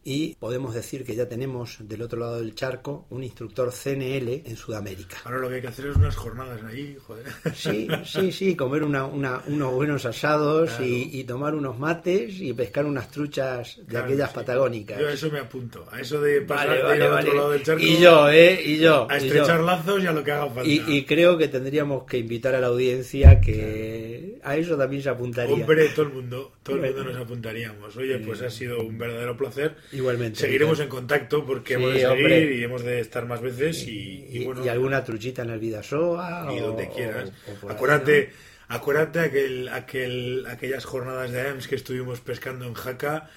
y 0.10 0.36
podemos 0.40 0.74
decir 0.74 1.06
que 1.06 1.16
ya 1.16 1.30
tenemos 1.30 1.78
del 1.82 2.02
otro 2.02 2.20
lado 2.20 2.40
del 2.40 2.56
charco 2.56 3.06
un 3.12 3.24
instructor 3.24 3.72
CNL 3.72 4.42
en 4.44 4.56
Sudamérica. 4.58 5.18
Ahora 5.24 5.38
lo 5.38 5.50
que 5.50 5.56
hay 5.56 5.62
que 5.62 5.68
hacer 5.68 5.86
es 5.86 5.96
unas 5.96 6.16
jornadas 6.16 6.64
ahí, 6.64 6.98
joder. 7.00 7.28
Sí, 7.54 7.88
sí, 8.06 8.32
sí, 8.32 8.56
comer 8.56 8.82
una, 8.82 9.06
unos 9.06 9.72
buenos 9.72 10.08
asados 10.08 10.72
y, 10.80 11.24
tomar 11.26 11.54
unos 11.54 11.78
mates 11.78 12.42
y 12.42 12.54
pescar 12.54 12.88
unas 12.88 13.12
truchas 13.12 13.82
de 13.86 14.00
aquellas 14.00 14.32
patagónicas. 14.32 15.00
Yo 15.00 15.10
a 15.10 15.14
eso 15.14 15.30
me 15.30 15.40
apunto, 15.40 15.86
a 15.92 16.02
eso 16.02 16.20
de 16.20 16.42
pasar 16.42 16.88
del 16.88 17.04
otro 17.04 17.34
lado 17.36 17.52
del 17.52 17.62
charco. 17.62 17.84
Y 17.84 17.98
yo, 17.98 18.32
¿eh? 18.32 18.60
Y 18.66 18.78
yo. 18.80 19.06
A 19.12 19.18
estrechar 19.18 19.60
lazos 19.60 20.04
y 20.04 20.08
a 20.08 20.12
lo 20.12 20.24
que 20.24 20.32
haga 20.32 20.50
falta. 20.50 20.68
Y, 20.68 21.06
creo 21.06 21.38
que 21.38 21.50
tendríamos 21.50 22.06
que 22.06 22.18
invitar 22.18 22.56
a 22.56 22.60
la 22.60 22.68
audiencia 22.68 23.40
que 23.40 24.40
a 24.44 24.58
eso 24.58 24.76
también 24.76 25.04
se 25.04 25.10
apuntaría. 25.10 25.54
Hombre, 25.54 25.90
todo 25.90 26.08
el 26.08 26.14
mundo, 26.14 26.54
todo 26.64 26.78
el 26.78 26.96
mundo 26.96 27.04
nos 27.12 27.18
apuntaríamos. 27.18 27.96
Oye, 27.96 28.18
pues 28.18 28.42
ha 28.42 28.50
sido 28.50 28.82
un 28.82 28.98
verdadero 28.98 29.38
placer 29.38 29.76
Igualmente. 30.00 30.40
Seguiremos 30.40 30.80
en 30.80 30.88
contacto 30.88 31.46
porque 31.46 31.74
hemos 31.74 31.94
de 31.94 32.00
seguir 32.00 32.52
y 32.54 32.64
hemos 32.64 32.84
de 32.84 33.02
estar 33.02 33.26
más 33.26 33.42
veces 33.42 33.86
y, 33.86 34.26
y, 34.30 34.46
bueno, 34.46 34.64
y 34.64 34.70
alguna 34.70 35.04
truchita 35.04 35.42
en 35.42 35.50
el 35.50 35.60
Vidasoa 35.60 36.54
y 36.56 36.60
donde 36.60 36.90
quieras. 36.90 37.32
acuérdate, 37.68 38.32
acuérdate 38.70 39.20
aquel, 39.20 39.68
aquel, 39.68 40.46
aquellas 40.48 40.86
jornadas 40.86 41.32
de 41.32 41.42
AMS 41.42 41.68
que 41.68 41.76
estuvimos 41.76 42.22
pescando 42.22 42.66
en 42.66 42.76
Jaca 42.76 43.30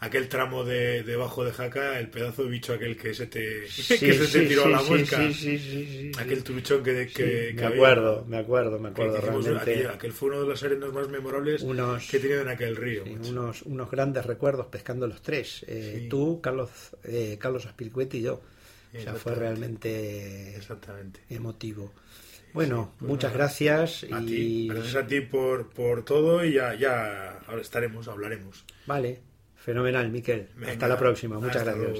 aquel 0.00 0.28
tramo 0.28 0.64
de 0.64 1.02
debajo 1.02 1.44
de 1.44 1.52
Jaca, 1.52 1.98
el 1.98 2.08
pedazo 2.08 2.44
de 2.44 2.50
bicho 2.50 2.72
aquel 2.72 2.96
que 2.96 3.14
se 3.14 3.26
te, 3.26 3.60
que 3.66 3.66
se 3.66 4.26
te 4.26 4.46
tiró 4.46 4.64
a 4.64 4.68
la 4.70 4.82
muesca. 4.82 5.18
aquel 6.18 6.42
truchón 6.42 6.82
que, 6.82 7.06
que, 7.06 7.52
me 7.54 7.66
acuerdo, 7.66 8.24
me 8.26 8.38
acuerdo, 8.38 8.78
me 8.78 8.88
acuerdo 8.88 9.20
realmente. 9.20 9.86
Aquel, 9.86 10.12
fue 10.12 10.30
uno 10.30 10.40
de 10.40 10.46
los 10.48 10.62
arenas 10.62 10.92
más 10.92 11.08
memorables 11.08 11.62
que 12.10 12.16
he 12.16 12.20
tenido 12.20 12.40
en 12.40 12.48
aquel 12.48 12.76
río. 12.76 13.04
unos, 13.04 13.62
unos 13.62 13.90
grandes 13.90 14.24
recuerdos 14.24 14.66
pescando 14.66 15.06
los 15.06 15.22
tres. 15.22 15.64
Eh, 15.68 16.06
tú, 16.08 16.40
Carlos, 16.40 16.70
eh, 17.04 17.36
Carlos 17.38 17.66
Aspilcuete 17.66 18.16
y 18.16 18.22
yo. 18.22 18.40
O 18.92 19.00
sea, 19.00 19.14
fue 19.14 19.34
realmente 19.34 20.56
Exactamente. 20.56 21.20
emotivo. 21.28 21.92
Bueno, 22.52 22.94
pues 22.98 23.08
muchas 23.08 23.32
gracias. 23.32 24.04
A 24.10 24.20
y... 24.20 24.26
ti. 24.26 24.68
Gracias 24.68 24.96
a 24.96 25.06
ti 25.06 25.20
por, 25.20 25.70
por 25.70 26.04
todo 26.04 26.44
y 26.44 26.54
ya, 26.54 26.74
ya 26.74 27.40
estaremos, 27.60 28.08
hablaremos. 28.08 28.64
Vale. 28.86 29.29
Fenomenal, 29.60 30.10
Miquel. 30.10 30.48
Hasta 30.66 30.88
la 30.88 30.98
próxima. 30.98 31.38
Muchas 31.38 31.64
gracias. 31.64 31.98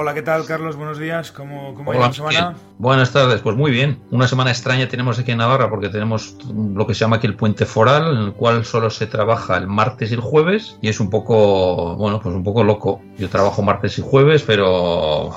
Hola, 0.00 0.14
¿qué 0.14 0.22
tal, 0.22 0.46
Carlos? 0.46 0.76
Buenos 0.76 0.96
días. 1.00 1.32
¿Cómo, 1.32 1.74
cómo 1.74 1.92
la 1.92 2.12
semana? 2.12 2.54
Buenas 2.78 3.12
tardes. 3.12 3.40
Pues 3.40 3.56
muy 3.56 3.72
bien. 3.72 3.98
Una 4.12 4.28
semana 4.28 4.50
extraña 4.50 4.86
tenemos 4.86 5.18
aquí 5.18 5.32
en 5.32 5.38
Navarra 5.38 5.68
porque 5.68 5.88
tenemos 5.88 6.36
lo 6.54 6.86
que 6.86 6.94
se 6.94 7.00
llama 7.00 7.16
aquí 7.16 7.26
el 7.26 7.34
puente 7.34 7.66
foral, 7.66 8.16
en 8.16 8.22
el 8.22 8.32
cual 8.32 8.64
solo 8.64 8.90
se 8.90 9.08
trabaja 9.08 9.56
el 9.56 9.66
martes 9.66 10.12
y 10.12 10.14
el 10.14 10.20
jueves 10.20 10.78
y 10.82 10.88
es 10.88 11.00
un 11.00 11.10
poco, 11.10 11.96
bueno, 11.96 12.20
pues 12.20 12.32
un 12.32 12.44
poco 12.44 12.62
loco. 12.62 13.02
Yo 13.18 13.28
trabajo 13.28 13.60
martes 13.62 13.98
y 13.98 14.02
jueves, 14.02 14.44
pero 14.46 15.34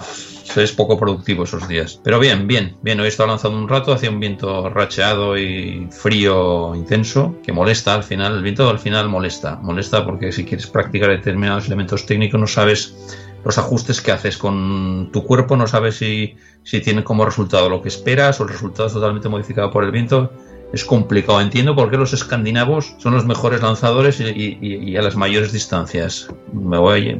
es 0.56 0.71
poco 0.74 0.95
productivo 1.00 1.45
esos 1.45 1.67
días. 1.67 2.00
Pero 2.04 2.19
bien, 2.19 2.45
bien, 2.45 2.78
bien. 2.84 3.00
Hoy 3.00 3.08
he 3.08 3.10
estado 3.10 3.30
lanzando 3.30 3.58
un 3.58 3.67
rato, 3.67 3.93
hacía 3.93 4.12
un 4.12 4.19
viento 4.19 4.69
racheado 4.69 5.39
y 5.39 5.88
frío 5.89 6.76
intenso 6.76 7.36
que 7.43 7.52
molesta 7.52 7.95
al 7.95 8.04
final. 8.04 8.36
El 8.36 8.43
viento 8.43 8.69
al 8.69 8.78
final 8.78 9.10
molesta. 9.10 9.56
Molesta 9.56 10.06
porque 10.06 10.32
si 10.32 10.45
quieres 10.45 10.67
practicar 10.67 11.10
determinados 11.10 11.65
elementos 11.65 12.06
técnicos 12.06 12.39
no 12.39 12.45
sabes 12.45 13.17
los 13.44 13.58
ajustes 13.58 14.02
que 14.02 14.12
haces 14.12 14.38
con 14.38 15.10
tu 15.12 15.26
cuerpo, 15.26 15.58
no 15.58 15.68
sabes 15.68 15.98
si, 15.98 16.36
si 16.64 16.82
tiene 16.82 17.04
como 17.04 17.26
resultado 17.26 17.70
lo 17.70 17.82
que 17.82 17.90
esperas 17.90 18.40
o 18.40 18.44
el 18.44 18.50
resultado 18.50 18.88
es 18.88 18.94
totalmente 18.94 19.30
modificado 19.30 19.72
por 19.72 19.84
el 19.84 19.92
viento. 19.92 20.32
Es 20.74 20.86
complicado. 20.86 21.42
Entiendo 21.42 21.76
por 21.76 21.90
qué 21.90 21.98
los 21.98 22.14
escandinavos 22.14 22.96
son 22.98 23.14
los 23.14 23.26
mejores 23.26 23.62
lanzadores 23.62 24.22
y, 24.22 24.96
a 24.96 25.02
las 25.02 25.18
mayores 25.18 25.52
distancias. 25.52 26.30
Me 26.54 26.78
voy. 26.78 27.20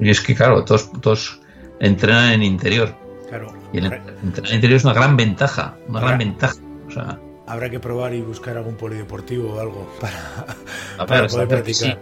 Y 0.00 0.10
es 0.10 0.20
que, 0.20 0.34
claro, 0.34 0.64
todos, 0.64 0.90
todos 1.00 1.40
entrenan 1.78 2.32
en 2.32 2.42
interior. 2.42 2.92
Claro. 3.28 3.52
Y 3.72 3.78
el 3.78 3.84
entrenar 3.84 4.50
en 4.50 4.54
interior 4.56 4.78
es 4.78 4.84
una 4.84 4.94
gran 4.94 5.16
ventaja. 5.16 5.76
Una 5.86 6.00
gran 6.00 6.18
ventaja. 6.18 6.56
O 6.88 6.90
sea, 6.90 7.20
Habrá 7.46 7.70
que 7.70 7.78
probar 7.78 8.12
y 8.12 8.22
buscar 8.22 8.56
algún 8.56 8.74
polideportivo 8.74 9.54
o 9.54 9.60
algo 9.60 9.88
para, 10.98 11.28
poder 11.28 11.46
practicar 11.46 11.98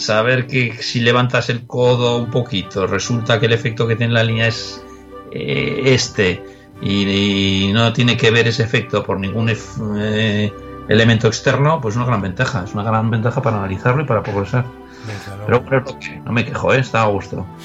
saber 0.00 0.46
que 0.46 0.82
si 0.82 1.00
levantas 1.00 1.50
el 1.50 1.66
codo 1.66 2.16
un 2.16 2.30
poquito, 2.30 2.86
resulta 2.86 3.38
que 3.38 3.46
el 3.46 3.52
efecto 3.52 3.86
que 3.86 3.96
tiene 3.96 4.12
la 4.12 4.24
línea 4.24 4.48
es 4.48 4.82
eh, 5.32 5.82
este 5.84 6.42
y, 6.82 7.70
no 7.72 7.92
tiene 7.92 8.16
que 8.16 8.30
ver 8.30 8.48
ese 8.48 8.62
efecto 8.62 9.04
por 9.04 9.20
ningún 9.20 9.50
eh, 9.50 10.52
elemento 10.88 11.28
externo, 11.28 11.80
pues 11.80 11.94
es 11.94 11.96
una 11.96 12.06
gran 12.06 12.22
ventaja, 12.22 12.64
es 12.64 12.74
una 12.74 12.82
gran 12.82 13.10
ventaja 13.10 13.42
para 13.42 13.58
analizarlo 13.58 14.02
y 14.02 14.06
para 14.06 14.22
progresar. 14.22 14.64
Pero 15.46 15.84
no 16.24 16.32
me 16.32 16.44
quejo, 16.44 16.72
¿eh? 16.72 16.80
está 16.80 17.02
a 17.02 17.06
gusto. 17.06 17.46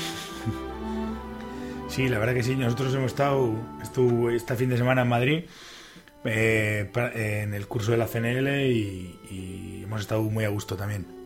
Sí, 1.88 2.10
la 2.10 2.20
verdad 2.20 2.34
que 2.34 2.44
sí, 2.44 2.58
nosotros 2.58 2.94
hemos 2.94 3.06
estado, 3.06 3.54
estuve 3.82 4.36
este 4.36 4.56
fin 4.56 4.70
de 4.70 4.76
semana 4.76 5.04
en 5.04 5.08
Madrid 5.08 5.44
en 6.26 7.54
el 7.54 7.68
curso 7.68 7.92
de 7.92 7.98
la 7.98 8.06
CNL 8.06 8.50
y 8.68 9.82
hemos 9.82 10.02
estado 10.02 10.22
muy 10.24 10.44
a 10.44 10.50
gusto 10.50 10.76
también 10.76 11.25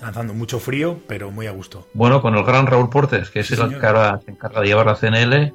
lanzando 0.00 0.34
mucho 0.34 0.58
frío, 0.60 1.00
pero 1.06 1.30
muy 1.30 1.46
a 1.46 1.52
gusto. 1.52 1.86
Bueno, 1.94 2.20
con 2.22 2.34
el 2.36 2.44
gran 2.44 2.66
Raúl 2.66 2.90
Portes, 2.90 3.30
que 3.30 3.40
es 3.40 3.50
el 3.50 3.58
que 3.58 3.80
se 3.80 4.30
encarga 4.30 4.60
de 4.60 4.66
llevar 4.66 4.86
la 4.86 4.94
CNL, 4.94 5.52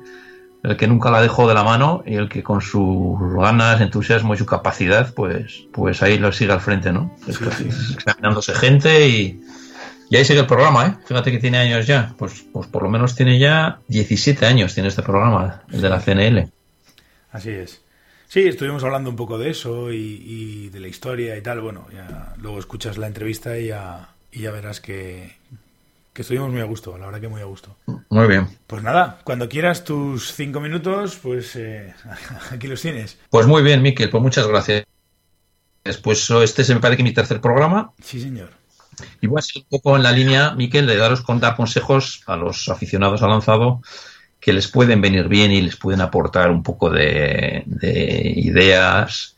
el 0.63 0.77
que 0.77 0.87
nunca 0.87 1.11
la 1.11 1.21
dejó 1.21 1.47
de 1.47 1.53
la 1.53 1.63
mano 1.63 2.03
y 2.05 2.15
el 2.15 2.29
que 2.29 2.41
con 2.41 2.61
sus 2.61 3.19
ganas, 3.33 3.81
entusiasmo 3.81 4.33
y 4.33 4.37
su 4.37 4.45
capacidad, 4.45 5.13
pues, 5.13 5.67
pues 5.73 6.01
ahí 6.01 6.17
lo 6.17 6.31
sigue 6.31 6.53
al 6.53 6.61
frente, 6.61 6.91
¿no? 6.93 7.13
Examinándose 7.27 8.53
gente 8.53 9.07
y, 9.09 9.41
y 10.09 10.15
ahí 10.15 10.23
sigue 10.23 10.39
el 10.39 10.47
programa, 10.47 10.87
¿eh? 10.87 10.93
Fíjate 11.05 11.31
que 11.31 11.39
tiene 11.39 11.57
años 11.57 11.85
ya, 11.85 12.15
pues, 12.17 12.45
pues 12.53 12.67
por 12.67 12.83
lo 12.83 12.89
menos 12.89 13.15
tiene 13.15 13.37
ya 13.39 13.79
17 13.89 14.45
años 14.45 14.73
tiene 14.73 14.87
este 14.87 15.01
programa, 15.03 15.63
el 15.71 15.81
de 15.81 15.89
la 15.89 15.99
CNL. 15.99 16.49
Así 17.31 17.49
es. 17.49 17.81
Sí, 18.27 18.47
estuvimos 18.47 18.83
hablando 18.83 19.09
un 19.09 19.15
poco 19.15 19.37
de 19.37 19.49
eso 19.49 19.91
y, 19.91 20.23
y 20.25 20.69
de 20.69 20.79
la 20.79 20.87
historia 20.87 21.37
y 21.37 21.41
tal. 21.41 21.61
Bueno, 21.61 21.87
ya 21.93 22.33
luego 22.37 22.57
escuchas 22.57 22.97
la 22.97 23.07
entrevista 23.07 23.59
y 23.59 23.67
ya, 23.67 24.12
y 24.33 24.41
ya 24.41 24.51
verás 24.51 24.81
que, 24.81 25.35
estuvimos 26.15 26.51
muy 26.51 26.61
a 26.61 26.65
gusto, 26.65 26.97
la 26.97 27.05
verdad 27.05 27.21
que 27.21 27.27
muy 27.27 27.41
a 27.41 27.45
gusto. 27.45 27.75
Muy 28.09 28.27
bien. 28.27 28.47
Pues 28.65 28.81
nada, 28.81 29.19
cuando 29.23 29.47
quieras 29.47 29.83
tus 29.83 30.33
cinco 30.33 30.59
minutos, 30.59 31.19
pues 31.21 31.55
eh, 31.55 31.93
aquí 32.51 32.67
los 32.67 32.81
tienes. 32.81 33.19
Pues 33.29 33.45
muy 33.45 33.61
bien, 33.61 33.81
Miquel, 33.81 34.09
pues 34.09 34.23
muchas 34.23 34.47
gracias. 34.47 34.85
Pues 36.01 36.29
este 36.29 36.63
se 36.63 36.73
me 36.73 36.81
parece 36.81 36.97
que 36.97 37.03
mi 37.03 37.13
tercer 37.13 37.41
programa. 37.41 37.93
Sí, 38.01 38.19
señor. 38.19 38.49
Y 39.21 39.27
voy 39.27 39.39
a 39.39 39.41
ser 39.41 39.61
un 39.61 39.67
poco 39.69 39.95
en 39.95 40.03
la 40.03 40.11
línea, 40.11 40.53
Miquel, 40.55 40.87
de 40.87 40.97
daros 40.97 41.21
con 41.21 41.39
dar 41.39 41.55
consejos 41.55 42.23
a 42.25 42.35
los 42.35 42.69
aficionados 42.69 43.21
al 43.21 43.29
lanzado 43.29 43.81
que 44.39 44.53
les 44.53 44.67
pueden 44.67 44.99
venir 44.99 45.27
bien 45.29 45.51
y 45.51 45.61
les 45.61 45.77
pueden 45.77 46.01
aportar 46.01 46.51
un 46.51 46.63
poco 46.63 46.89
de, 46.89 47.63
de 47.65 48.33
ideas 48.35 49.37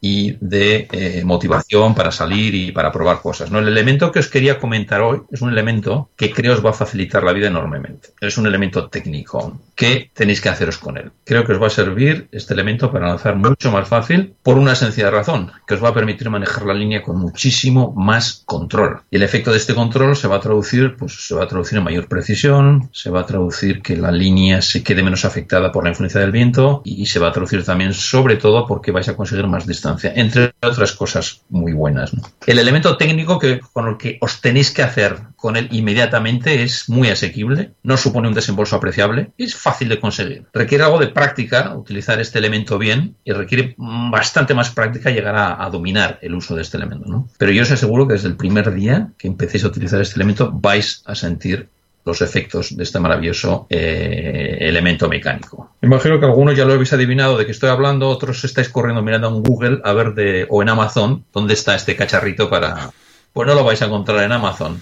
y 0.00 0.36
de 0.40 0.88
eh, 0.92 1.22
motivación 1.24 1.94
para 1.94 2.10
salir 2.10 2.54
y 2.54 2.72
para 2.72 2.90
probar 2.90 3.20
cosas. 3.20 3.50
¿no? 3.50 3.58
El 3.58 3.68
elemento 3.68 4.10
que 4.10 4.20
os 4.20 4.28
quería 4.28 4.58
comentar 4.58 5.02
hoy 5.02 5.20
es 5.30 5.42
un 5.42 5.50
elemento 5.50 6.10
que 6.16 6.30
creo 6.30 6.54
os 6.54 6.64
va 6.64 6.70
a 6.70 6.74
facilitar 6.74 7.22
la 7.22 7.32
vida 7.32 7.48
enormemente. 7.48 8.10
Es 8.20 8.38
un 8.38 8.46
elemento 8.46 8.88
técnico 8.88 9.60
que 9.74 10.10
tenéis 10.14 10.40
que 10.40 10.48
haceros 10.48 10.78
con 10.78 10.96
él. 10.96 11.12
Creo 11.24 11.44
que 11.44 11.52
os 11.52 11.62
va 11.62 11.66
a 11.66 11.70
servir 11.70 12.28
este 12.32 12.54
elemento 12.54 12.90
para 12.90 13.08
lanzar 13.08 13.36
mucho 13.36 13.70
más 13.70 13.88
fácil 13.88 14.34
por 14.42 14.58
una 14.58 14.74
sencilla 14.74 15.10
razón, 15.10 15.52
que 15.66 15.74
os 15.74 15.84
va 15.84 15.90
a 15.90 15.94
permitir 15.94 16.30
manejar 16.30 16.66
la 16.66 16.74
línea 16.74 17.02
con 17.02 17.18
muchísimo 17.18 17.92
más 17.92 18.42
control. 18.46 19.02
Y 19.10 19.16
el 19.16 19.22
efecto 19.22 19.50
de 19.50 19.58
este 19.58 19.74
control 19.74 20.16
se 20.16 20.28
va 20.28 20.36
a 20.36 20.40
traducir, 20.40 20.96
pues 20.96 21.26
se 21.26 21.34
va 21.34 21.44
a 21.44 21.48
traducir 21.48 21.78
en 21.78 21.84
mayor 21.84 22.08
precisión, 22.08 22.88
se 22.92 23.10
va 23.10 23.20
a 23.20 23.26
traducir 23.26 23.82
que 23.82 23.96
la 23.96 24.10
línea 24.10 24.62
se 24.62 24.82
quede 24.82 25.02
menos 25.02 25.24
afectada 25.24 25.72
por 25.72 25.84
la 25.84 25.90
influencia 25.90 26.20
del 26.20 26.32
viento 26.32 26.82
y 26.84 27.06
se 27.06 27.18
va 27.18 27.28
a 27.28 27.32
traducir 27.32 27.64
también 27.64 27.94
sobre 27.94 28.36
todo 28.36 28.66
porque 28.66 28.92
vais 28.92 29.08
a 29.08 29.16
conseguir 29.16 29.46
más 29.46 29.66
distancia 29.66 29.89
entre 30.02 30.52
otras 30.62 30.92
cosas 30.92 31.42
muy 31.48 31.72
buenas. 31.72 32.12
El 32.46 32.58
elemento 32.58 32.96
técnico 32.96 33.38
que, 33.38 33.60
con 33.60 33.88
el 33.88 33.96
que 33.96 34.18
os 34.20 34.40
tenéis 34.40 34.70
que 34.70 34.82
hacer 34.82 35.18
con 35.36 35.56
él 35.56 35.68
inmediatamente 35.70 36.62
es 36.62 36.88
muy 36.88 37.08
asequible, 37.08 37.72
no 37.82 37.96
supone 37.96 38.28
un 38.28 38.34
desembolso 38.34 38.76
apreciable, 38.76 39.30
es 39.38 39.54
fácil 39.54 39.88
de 39.88 40.00
conseguir. 40.00 40.44
Requiere 40.52 40.84
algo 40.84 40.98
de 40.98 41.08
práctica 41.08 41.74
utilizar 41.74 42.20
este 42.20 42.38
elemento 42.38 42.78
bien 42.78 43.16
y 43.24 43.32
requiere 43.32 43.74
bastante 43.78 44.54
más 44.54 44.70
práctica 44.70 45.10
llegar 45.10 45.36
a, 45.36 45.70
dominar 45.70 46.18
el 46.22 46.34
uso 46.34 46.56
de 46.56 46.62
este 46.62 46.76
elemento. 46.76 47.28
Pero 47.38 47.52
yo 47.52 47.62
os 47.62 47.70
aseguro 47.70 48.06
que 48.06 48.14
desde 48.14 48.28
el 48.28 48.36
primer 48.36 48.74
día 48.74 49.10
que 49.16 49.28
empecéis 49.28 49.64
a 49.64 49.68
utilizar 49.68 50.00
este 50.00 50.16
elemento 50.16 50.50
vais 50.52 51.02
a 51.06 51.14
sentir 51.14 51.68
los 52.04 52.22
efectos 52.22 52.76
de 52.76 52.82
este 52.82 52.98
maravilloso 52.98 53.66
eh, 53.68 54.56
elemento 54.60 55.08
mecánico. 55.08 55.76
Imagino 55.82 56.18
que 56.18 56.26
algunos 56.26 56.56
ya 56.56 56.64
lo 56.64 56.72
habéis 56.72 56.92
adivinado 56.92 57.36
de 57.36 57.46
que 57.46 57.52
estoy 57.52 57.70
hablando, 57.70 58.08
otros 58.08 58.42
estáis 58.44 58.68
corriendo 58.68 59.02
mirando 59.02 59.28
en 59.28 59.42
Google 59.42 59.80
a 59.84 59.92
ver 59.92 60.14
de, 60.14 60.46
o 60.48 60.62
en 60.62 60.68
Amazon 60.70 61.24
dónde 61.32 61.54
está 61.54 61.74
este 61.74 61.96
cacharrito 61.96 62.48
para... 62.48 62.90
Pues 63.32 63.46
no 63.46 63.54
lo 63.54 63.64
vais 63.64 63.80
a 63.82 63.86
encontrar 63.86 64.24
en 64.24 64.32
Amazon. 64.32 64.80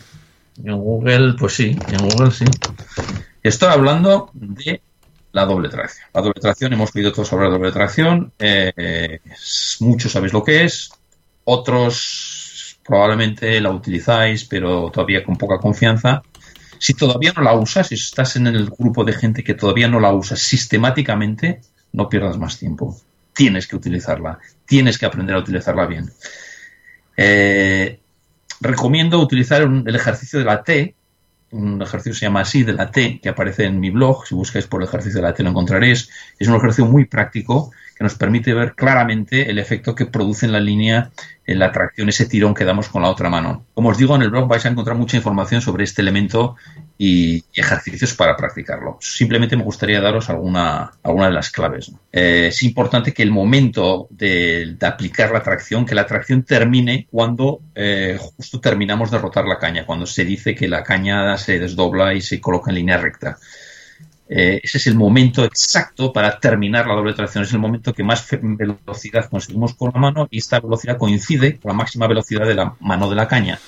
En 0.65 0.77
Google, 0.77 1.35
pues 1.39 1.55
sí, 1.55 1.77
en 1.89 2.09
Google 2.09 2.31
sí. 2.31 2.47
Estoy 3.43 3.69
hablando 3.69 4.31
de 4.33 4.81
la 5.33 5.45
doble 5.45 5.69
tracción. 5.69 6.07
La 6.15 6.23
doble 6.23 6.41
tracción, 6.41 6.73
hemos 6.73 6.95
oído 6.95 7.13
todos 7.13 7.33
hablar 7.33 7.51
de 7.51 7.59
doble 7.59 7.73
tracción. 7.73 8.33
Eh, 8.39 9.21
muchos 9.81 10.13
sabéis 10.13 10.33
lo 10.33 10.43
que 10.43 10.65
es. 10.65 10.91
Otros 11.45 12.79
probablemente 12.87 13.61
la 13.61 13.71
utilizáis, 13.71 14.45
pero 14.47 14.91
todavía 14.91 15.23
con 15.23 15.37
poca 15.37 15.59
confianza. 15.59 16.23
Si 16.79 16.95
todavía 16.95 17.33
no 17.37 17.43
la 17.43 17.55
usas, 17.55 17.89
si 17.89 17.95
estás 17.95 18.37
en 18.37 18.47
el 18.47 18.71
grupo 18.71 19.05
de 19.05 19.13
gente 19.13 19.45
que 19.45 19.55
todavía 19.55 19.89
no 19.89 20.01
la 20.01 20.13
usa 20.13 20.37
sistemáticamente, 20.37 21.61
no 21.93 22.09
pierdas 22.09 22.39
más 22.39 22.59
tiempo. 22.59 22.97
Tienes 23.33 23.67
que 23.67 23.77
utilizarla, 23.77 24.39
tienes 24.67 24.99
que 24.99 25.07
aprender 25.07 25.37
a 25.37 25.41
utilizarla 25.41 25.87
bien. 25.87 26.11
Eh, 27.17 28.01
recomiendo 28.61 29.21
utilizar 29.21 29.63
el 29.63 29.95
ejercicio 29.95 30.39
de 30.39 30.45
la 30.45 30.63
T, 30.63 30.95
un 31.51 31.81
ejercicio 31.81 32.15
se 32.15 32.27
llama 32.27 32.41
así, 32.41 32.63
de 32.63 32.75
la 32.75 32.91
T, 32.91 33.21
que 33.23 33.29
aparece 33.29 33.65
en 33.65 33.81
mi 33.81 33.91
blog, 33.91 34.27
si 34.27 34.35
buscáis 34.35 34.67
por 34.67 34.83
el 34.83 34.89
ejercicio 34.89 35.21
de 35.21 35.27
la 35.27 35.35
T 35.35 35.43
lo 35.43 35.51
encontraréis. 35.51 36.11
Es 36.39 36.49
un 36.49 36.57
ejercicio 36.57 36.87
muy 36.87 37.07
práctico 37.07 37.71
que 37.99 38.05
nos 38.05 38.15
permite 38.15 38.55
ver 38.55 38.75
claramente 38.77 39.51
el 39.51 39.59
efecto 39.59 39.97
que 39.97 40.07
produce 40.07 40.47
en 40.47 40.53
la 40.53 40.61
línea 40.61 41.11
en 41.49 41.59
la 41.59 41.73
tracción, 41.73 42.11
ese 42.11 42.27
tirón 42.27 42.55
que 42.55 42.65
damos 42.65 42.91
con 42.91 43.03
la 43.03 43.09
otra 43.09 43.31
mano. 43.31 43.65
Como 43.73 43.89
os 43.89 43.97
digo, 43.97 44.15
en 44.15 44.23
el 44.23 44.31
blog 44.31 44.47
vais 44.47 44.65
a 44.67 44.69
encontrar 44.69 44.97
mucha 44.97 45.17
información 45.17 45.63
sobre 45.63 45.83
este 45.83 46.03
elemento 46.03 46.57
y, 46.99 47.43
ejercicios 47.55 48.15
para 48.15 48.37
practicarlo. 48.37 48.99
Simplemente 49.01 49.57
me 49.57 49.65
gustaría 49.65 50.01
daros 50.01 50.29
alguna, 50.29 50.93
alguna 51.03 51.27
de 51.27 51.33
las 51.33 51.51
claves. 51.51 51.91
Eh, 52.13 52.49
es 52.49 52.63
importante 52.63 53.13
que 53.13 53.23
el 53.23 53.31
momento 53.31 54.07
de, 54.11 54.77
aplicar 54.83 55.33
la 55.33 55.43
tracción, 55.43 55.87
que 55.87 55.95
la 55.95 56.07
tracción 56.07 56.43
termine 56.43 57.09
cuando 57.11 57.61
eh, 57.75 58.19
justo 58.37 58.61
terminamos 58.61 59.11
de 59.11 59.19
rotar 59.19 59.47
la 59.47 59.59
caña, 59.59 59.87
cuando 59.87 60.07
se 60.07 60.25
dice 60.25 60.55
que 60.55 60.69
la 60.69 60.85
caña 60.85 61.37
se 61.39 61.59
desdobla 61.59 62.15
y 62.15 62.21
se 62.21 62.41
coloca 62.41 62.71
en 62.71 62.77
línea 62.77 62.99
recta. 62.99 63.39
Eh, 64.29 64.61
ese 64.63 64.79
es 64.79 64.87
el 64.87 64.95
momento 64.95 65.45
exacto 65.45 66.13
para 66.13 66.39
terminar 66.39 66.87
la 66.87 66.95
doble 66.95 67.15
tracción. 67.15 67.45
Es 67.45 67.53
el 67.53 67.59
momento 67.59 67.93
que 67.93 68.05
más 68.05 68.27
velocidad 68.43 69.29
conseguimos 69.31 69.75
con 69.75 69.91
la 69.95 70.01
mano 70.01 70.29
y 70.31 70.39
esta 70.39 70.61
velocidad 70.61 70.99
coincide 70.99 71.59
con 71.59 71.71
la 71.71 71.75
máxima 71.75 72.07
velocidad 72.07 72.47
de 72.47 72.55
la 72.55 72.75
mano 72.81 73.09
de 73.09 73.17
la 73.17 73.27
caña. 73.27 73.59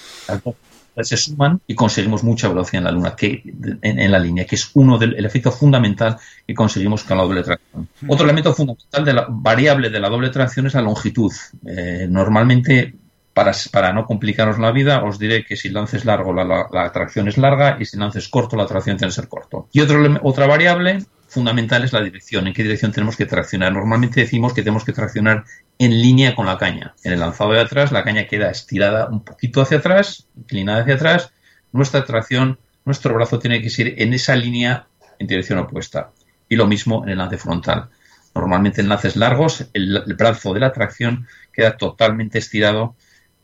se 1.02 1.16
suman 1.16 1.60
y 1.66 1.74
conseguimos 1.74 2.22
mucha 2.22 2.48
velocidad 2.48 2.80
en 2.80 2.84
la 2.84 2.90
luna, 2.90 3.16
que, 3.16 3.42
en, 3.80 4.10
la 4.10 4.18
línea, 4.18 4.44
que 4.44 4.56
es 4.56 4.70
uno 4.74 4.98
del 4.98 5.24
efecto 5.24 5.50
fundamental 5.50 6.18
que 6.46 6.52
conseguimos 6.52 7.04
con 7.04 7.16
la 7.16 7.22
doble 7.24 7.42
tracción. 7.42 7.88
Otro 8.06 8.24
elemento 8.24 8.52
fundamental 8.52 9.04
de 9.04 9.12
la 9.14 9.26
variable 9.30 9.88
de 9.88 10.00
la 10.00 10.10
doble 10.10 10.28
tracción 10.28 10.66
es 10.66 10.74
la 10.74 10.82
longitud. 10.82 11.32
Eh, 11.66 12.06
normalmente 12.10 12.94
para, 13.32 13.92
no 13.92 14.06
complicaros 14.06 14.58
la 14.58 14.72
vida, 14.72 15.04
os 15.04 15.18
diré 15.18 15.44
que 15.44 15.56
si 15.56 15.70
lances 15.70 16.04
largo 16.04 16.32
la, 16.32 16.44
la, 16.70 16.92
tracción 16.92 17.28
es 17.28 17.38
larga 17.38 17.76
y 17.80 17.84
si 17.84 17.96
lances 17.96 18.28
corto 18.28 18.56
la 18.56 18.66
tracción 18.66 18.96
tiene 18.96 19.10
que 19.10 19.14
ser 19.14 19.28
corto. 19.28 19.68
Y 19.72 19.80
otra 19.80 20.46
variable 20.46 21.04
fundamental 21.28 21.84
es 21.84 21.92
la 21.92 22.02
dirección, 22.02 22.48
en 22.48 22.52
qué 22.52 22.64
dirección 22.64 22.92
tenemos 22.92 23.16
que 23.16 23.26
traccionar. 23.26 23.72
Normalmente 23.72 24.20
decimos 24.20 24.52
que 24.52 24.62
tenemos 24.62 24.84
que 24.84 24.92
traccionar 24.92 25.44
en 25.78 26.02
línea 26.02 26.34
con 26.34 26.46
la 26.46 26.58
caña. 26.58 26.94
En 27.04 27.12
el 27.12 27.20
lanzado 27.20 27.52
de 27.52 27.60
atrás 27.60 27.92
la 27.92 28.02
caña 28.02 28.26
queda 28.26 28.50
estirada 28.50 29.08
un 29.08 29.24
poquito 29.24 29.62
hacia 29.62 29.78
atrás, 29.78 30.26
inclinada 30.36 30.82
hacia 30.82 30.94
atrás. 30.94 31.32
Nuestra 31.72 32.04
tracción, 32.04 32.58
nuestro 32.84 33.14
brazo 33.14 33.38
tiene 33.38 33.62
que 33.62 33.70
ir 33.80 33.94
en 33.98 34.12
esa 34.12 34.34
línea 34.34 34.88
en 35.20 35.28
dirección 35.28 35.60
opuesta. 35.60 36.10
Y 36.48 36.56
lo 36.56 36.66
mismo 36.66 37.04
en 37.04 37.10
el 37.10 37.18
lance 37.18 37.38
frontal. 37.38 37.90
Normalmente 38.34 38.80
en 38.80 38.88
lances 38.88 39.14
largos 39.14 39.66
el 39.72 40.02
brazo 40.18 40.52
de 40.52 40.60
la 40.60 40.72
tracción 40.72 41.28
queda 41.52 41.76
totalmente 41.76 42.38
estirado 42.38 42.96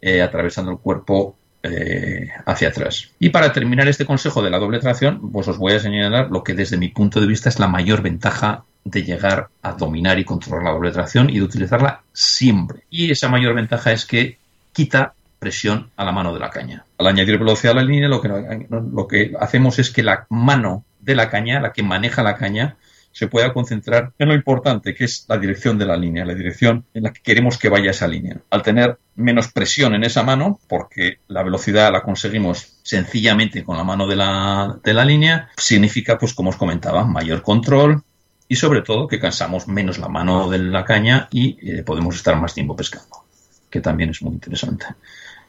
eh, 0.06 0.22
atravesando 0.22 0.70
el 0.70 0.78
cuerpo 0.78 1.34
eh, 1.64 2.28
hacia 2.44 2.68
atrás. 2.68 3.10
Y 3.18 3.30
para 3.30 3.52
terminar 3.52 3.88
este 3.88 4.06
consejo 4.06 4.40
de 4.40 4.50
la 4.50 4.60
doble 4.60 4.78
tracción, 4.78 5.32
pues 5.32 5.48
os 5.48 5.58
voy 5.58 5.72
a 5.72 5.80
señalar 5.80 6.30
lo 6.30 6.44
que 6.44 6.54
desde 6.54 6.76
mi 6.76 6.90
punto 6.90 7.20
de 7.20 7.26
vista 7.26 7.48
es 7.48 7.58
la 7.58 7.66
mayor 7.66 8.02
ventaja 8.02 8.62
de 8.84 9.02
llegar 9.02 9.48
a 9.62 9.72
dominar 9.72 10.20
y 10.20 10.24
controlar 10.24 10.62
la 10.62 10.70
doble 10.70 10.92
tracción 10.92 11.28
y 11.28 11.40
de 11.40 11.42
utilizarla 11.42 12.02
siempre. 12.12 12.84
Y 12.88 13.10
esa 13.10 13.28
mayor 13.28 13.56
ventaja 13.56 13.90
es 13.90 14.06
que 14.06 14.38
quita 14.72 15.14
presión 15.40 15.90
a 15.96 16.04
la 16.04 16.12
mano 16.12 16.32
de 16.32 16.38
la 16.38 16.50
caña. 16.50 16.84
Al 16.98 17.08
añadir 17.08 17.36
velocidad 17.36 17.72
a 17.72 17.80
la 17.80 17.82
línea, 17.82 18.08
lo 18.08 18.20
que, 18.20 18.28
lo 18.68 19.08
que 19.08 19.32
hacemos 19.40 19.80
es 19.80 19.90
que 19.90 20.04
la 20.04 20.26
mano 20.30 20.84
de 21.00 21.16
la 21.16 21.28
caña, 21.30 21.58
la 21.58 21.72
que 21.72 21.82
maneja 21.82 22.22
la 22.22 22.36
caña, 22.36 22.76
se 23.16 23.28
pueda 23.28 23.54
concentrar 23.54 24.12
en 24.18 24.28
lo 24.28 24.34
importante, 24.34 24.94
que 24.94 25.04
es 25.04 25.24
la 25.26 25.38
dirección 25.38 25.78
de 25.78 25.86
la 25.86 25.96
línea, 25.96 26.26
la 26.26 26.34
dirección 26.34 26.84
en 26.92 27.04
la 27.04 27.14
que 27.14 27.22
queremos 27.22 27.56
que 27.56 27.70
vaya 27.70 27.92
esa 27.92 28.06
línea. 28.06 28.36
Al 28.50 28.62
tener 28.62 28.98
menos 29.14 29.50
presión 29.50 29.94
en 29.94 30.04
esa 30.04 30.22
mano, 30.22 30.60
porque 30.68 31.20
la 31.26 31.42
velocidad 31.42 31.90
la 31.90 32.02
conseguimos 32.02 32.76
sencillamente 32.82 33.64
con 33.64 33.78
la 33.78 33.84
mano 33.84 34.06
de 34.06 34.16
la, 34.16 34.78
de 34.84 34.92
la 34.92 35.06
línea, 35.06 35.48
significa, 35.56 36.18
pues 36.18 36.34
como 36.34 36.50
os 36.50 36.56
comentaba, 36.56 37.06
mayor 37.06 37.40
control, 37.40 38.02
y 38.48 38.56
sobre 38.56 38.82
todo 38.82 39.08
que 39.08 39.18
cansamos 39.18 39.66
menos 39.66 39.96
la 39.96 40.08
mano 40.08 40.50
de 40.50 40.58
la 40.58 40.84
caña 40.84 41.26
y 41.30 41.56
eh, 41.62 41.82
podemos 41.84 42.16
estar 42.16 42.38
más 42.38 42.52
tiempo 42.52 42.76
pescando, 42.76 43.24
que 43.70 43.80
también 43.80 44.10
es 44.10 44.20
muy 44.20 44.34
interesante. 44.34 44.84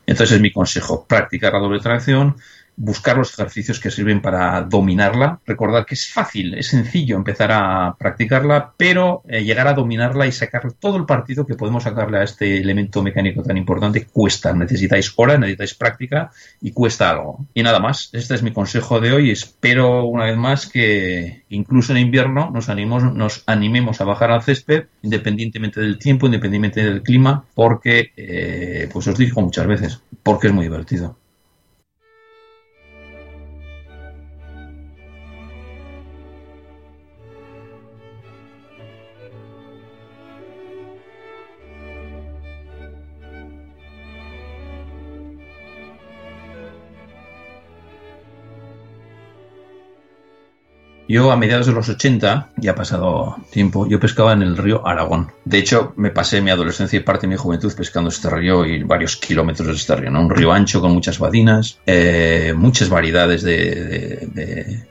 Entonces 0.05 0.37
es 0.37 0.41
mi 0.41 0.53
consejo, 0.53 1.05
practicar 1.05 1.51
la 1.51 1.59
doble 1.59 1.81
tracción, 1.81 2.37
buscar 2.77 3.17
los 3.17 3.33
ejercicios 3.33 3.79
que 3.79 3.91
sirven 3.91 4.21
para 4.21 4.61
dominarla. 4.61 5.39
Recordar 5.45 5.85
que 5.85 5.95
es 5.95 6.13
fácil, 6.13 6.53
es 6.53 6.67
sencillo 6.67 7.17
empezar 7.17 7.51
a 7.51 7.95
practicarla, 7.97 8.73
pero 8.77 9.23
eh, 9.27 9.43
llegar 9.43 9.67
a 9.67 9.73
dominarla 9.73 10.27
y 10.27 10.31
sacar 10.31 10.71
todo 10.73 10.97
el 10.97 11.05
partido 11.05 11.45
que 11.45 11.55
podemos 11.55 11.83
sacarle 11.83 12.19
a 12.19 12.23
este 12.23 12.57
elemento 12.57 13.01
mecánico 13.01 13.43
tan 13.43 13.57
importante 13.57 14.05
cuesta. 14.05 14.53
Necesitáis 14.53 15.11
horas, 15.15 15.39
necesitáis 15.39 15.73
práctica 15.73 16.31
y 16.61 16.71
cuesta 16.71 17.09
algo. 17.09 17.45
Y 17.53 17.63
nada 17.63 17.79
más, 17.79 18.09
este 18.13 18.35
es 18.35 18.43
mi 18.43 18.53
consejo 18.53 18.99
de 18.99 19.11
hoy. 19.11 19.31
Espero 19.31 20.05
una 20.05 20.25
vez 20.25 20.37
más 20.37 20.67
que 20.67 21.43
incluso 21.49 21.93
en 21.93 21.99
invierno 21.99 22.51
nos, 22.51 22.69
animemos, 22.69 23.03
nos 23.13 23.43
animemos 23.47 23.99
a 24.01 24.05
bajar 24.05 24.31
al 24.31 24.43
césped, 24.43 24.85
independientemente 25.01 25.81
del 25.81 25.97
tiempo, 25.97 26.27
independientemente 26.27 26.83
del 26.83 27.01
clima, 27.01 27.43
porque, 27.55 28.11
eh, 28.15 28.87
pues 28.93 29.07
os 29.07 29.17
digo 29.17 29.41
muchas 29.41 29.65
veces, 29.65 30.01
porque 30.21 30.47
es 30.47 30.53
muy 30.53 30.65
divertido. 30.65 31.17
Yo 51.07 51.31
a 51.31 51.37
mediados 51.37 51.67
de 51.67 51.73
los 51.73 51.87
80, 51.87 52.49
ya 52.57 52.71
ha 52.71 52.75
pasado 52.75 53.37
tiempo, 53.49 53.87
yo 53.87 53.99
pescaba 53.99 54.33
en 54.33 54.41
el 54.41 54.57
río 54.57 54.85
Aragón. 54.85 55.31
De 55.45 55.57
hecho, 55.57 55.93
me 55.95 56.09
pasé 56.09 56.41
mi 56.41 56.51
adolescencia 56.51 56.97
y 56.97 57.03
parte 57.03 57.27
de 57.27 57.31
mi 57.31 57.37
juventud 57.37 57.73
pescando 57.73 58.09
este 58.09 58.29
río 58.29 58.65
y 58.65 58.83
varios 58.83 59.15
kilómetros 59.15 59.67
de 59.67 59.73
este 59.73 59.95
río. 59.95 60.11
¿no? 60.11 60.21
Un 60.21 60.29
río 60.29 60.51
ancho 60.51 60.81
con 60.81 60.91
muchas 60.93 61.17
badinas, 61.17 61.79
eh, 61.85 62.53
muchas 62.55 62.89
variedades 62.89 63.41
de, 63.43 64.27
de, 64.33 64.87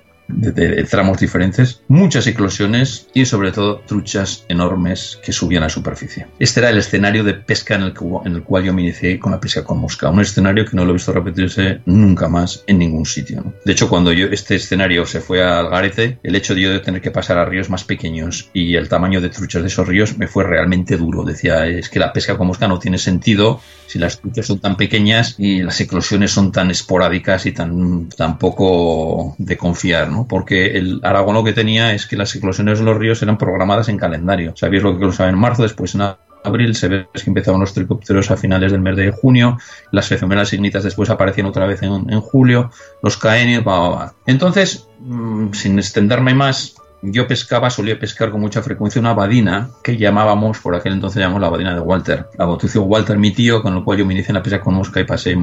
tramos 0.90 1.18
diferentes, 1.18 1.82
muchas 1.88 2.26
eclosiones 2.26 3.08
y 3.14 3.24
sobre 3.26 3.52
todo 3.52 3.80
truchas 3.86 4.44
enormes 4.48 5.18
que 5.24 5.32
subían 5.32 5.62
a 5.62 5.68
superficie. 5.68 6.26
Este 6.38 6.60
era 6.60 6.70
el 6.70 6.78
escenario 6.78 7.24
de 7.24 7.34
pesca 7.34 7.74
en 7.74 7.82
el, 7.82 7.94
en 8.24 8.34
el 8.34 8.42
cual 8.42 8.64
yo 8.64 8.74
me 8.74 8.82
inicié 8.82 9.18
con 9.18 9.32
la 9.32 9.40
pesca 9.40 9.64
con 9.64 9.78
mosca, 9.78 10.10
un 10.10 10.20
escenario 10.20 10.64
que 10.64 10.76
no 10.76 10.84
lo 10.84 10.90
he 10.90 10.94
visto 10.94 11.12
repetirse 11.12 11.80
nunca 11.86 12.28
más 12.28 12.64
en 12.66 12.78
ningún 12.78 13.06
sitio. 13.06 13.54
De 13.64 13.72
hecho, 13.72 13.88
cuando 13.88 14.12
yo 14.12 14.26
este 14.26 14.56
escenario 14.56 15.06
se 15.06 15.20
fue 15.20 15.42
al 15.42 15.68
garete, 15.68 16.18
el 16.22 16.34
hecho 16.34 16.54
de 16.54 16.60
yo 16.62 16.70
de 16.70 16.80
tener 16.80 17.00
que 17.00 17.10
pasar 17.10 17.38
a 17.38 17.44
ríos 17.44 17.70
más 17.70 17.84
pequeños 17.84 18.50
y 18.52 18.76
el 18.76 18.88
tamaño 18.88 19.20
de 19.20 19.28
truchas 19.28 19.62
de 19.62 19.68
esos 19.68 19.86
ríos 19.86 20.18
me 20.18 20.28
fue 20.28 20.44
realmente 20.44 20.96
duro. 20.96 21.24
Decía, 21.24 21.66
es 21.66 21.88
que 21.88 21.98
la 21.98 22.12
pesca 22.12 22.36
con 22.36 22.46
mosca 22.46 22.68
no 22.68 22.78
tiene 22.78 22.98
sentido 22.98 23.60
si 23.86 23.98
las 23.98 24.20
truchas 24.20 24.46
son 24.46 24.58
tan 24.58 24.76
pequeñas 24.76 25.36
y 25.38 25.62
las 25.62 25.80
eclosiones 25.80 26.32
son 26.32 26.52
tan 26.52 26.70
esporádicas 26.70 27.46
y 27.46 27.52
tan, 27.52 28.08
tan 28.08 28.38
poco 28.38 29.34
de 29.38 29.56
confiar, 29.56 30.10
¿no? 30.10 30.15
Porque 30.24 30.78
el 30.78 31.00
Aragón 31.02 31.34
lo 31.34 31.44
que 31.44 31.52
tenía 31.52 31.92
es 31.92 32.06
que 32.06 32.16
las 32.16 32.34
eclosiones 32.34 32.78
de 32.78 32.84
los 32.84 32.96
ríos 32.96 33.22
eran 33.22 33.36
programadas 33.36 33.88
en 33.88 33.98
calendario. 33.98 34.54
Sabéis 34.56 34.82
lo 34.82 34.92
que 34.92 35.00
cruzaba 35.00 35.28
en 35.28 35.38
marzo, 35.38 35.62
después 35.62 35.94
en 35.94 36.02
abril, 36.46 36.74
se 36.74 36.88
ve 36.88 37.08
que 37.12 37.22
empezaban 37.26 37.60
los 37.60 37.74
tricópteros 37.74 38.30
a 38.30 38.36
finales 38.36 38.72
del 38.72 38.80
mes 38.80 38.96
de 38.96 39.10
junio, 39.10 39.58
las 39.90 40.10
efemeras 40.12 40.52
ignitas 40.52 40.84
después 40.84 41.10
aparecían 41.10 41.46
otra 41.46 41.66
vez 41.66 41.82
en, 41.82 42.20
julio, 42.20 42.70
los 43.02 43.16
caenios, 43.16 43.66
va, 43.66 44.14
Entonces, 44.26 44.86
mm, 45.00 45.52
sin 45.52 45.78
extenderme 45.78 46.34
más, 46.34 46.76
yo 47.12 47.26
pescaba, 47.26 47.70
solía 47.70 47.98
pescar 47.98 48.30
con 48.30 48.40
mucha 48.40 48.62
frecuencia 48.62 49.00
una 49.00 49.14
badina 49.14 49.70
que 49.82 49.96
llamábamos, 49.96 50.58
por 50.58 50.74
aquel 50.74 50.94
entonces 50.94 51.20
llamamos 51.20 51.42
la 51.42 51.48
badina 51.48 51.74
de 51.74 51.80
Walter. 51.80 52.26
La 52.38 52.44
bautizó 52.44 52.82
Walter, 52.82 53.18
mi 53.18 53.32
tío, 53.32 53.62
con 53.62 53.76
el 53.76 53.84
cual 53.84 53.98
yo 53.98 54.06
me 54.06 54.14
inicié 54.14 54.30
en 54.30 54.36
la 54.36 54.42
pesca 54.42 54.60
con 54.60 54.74
mosca 54.74 55.00
y 55.00 55.04
pasé 55.04 55.36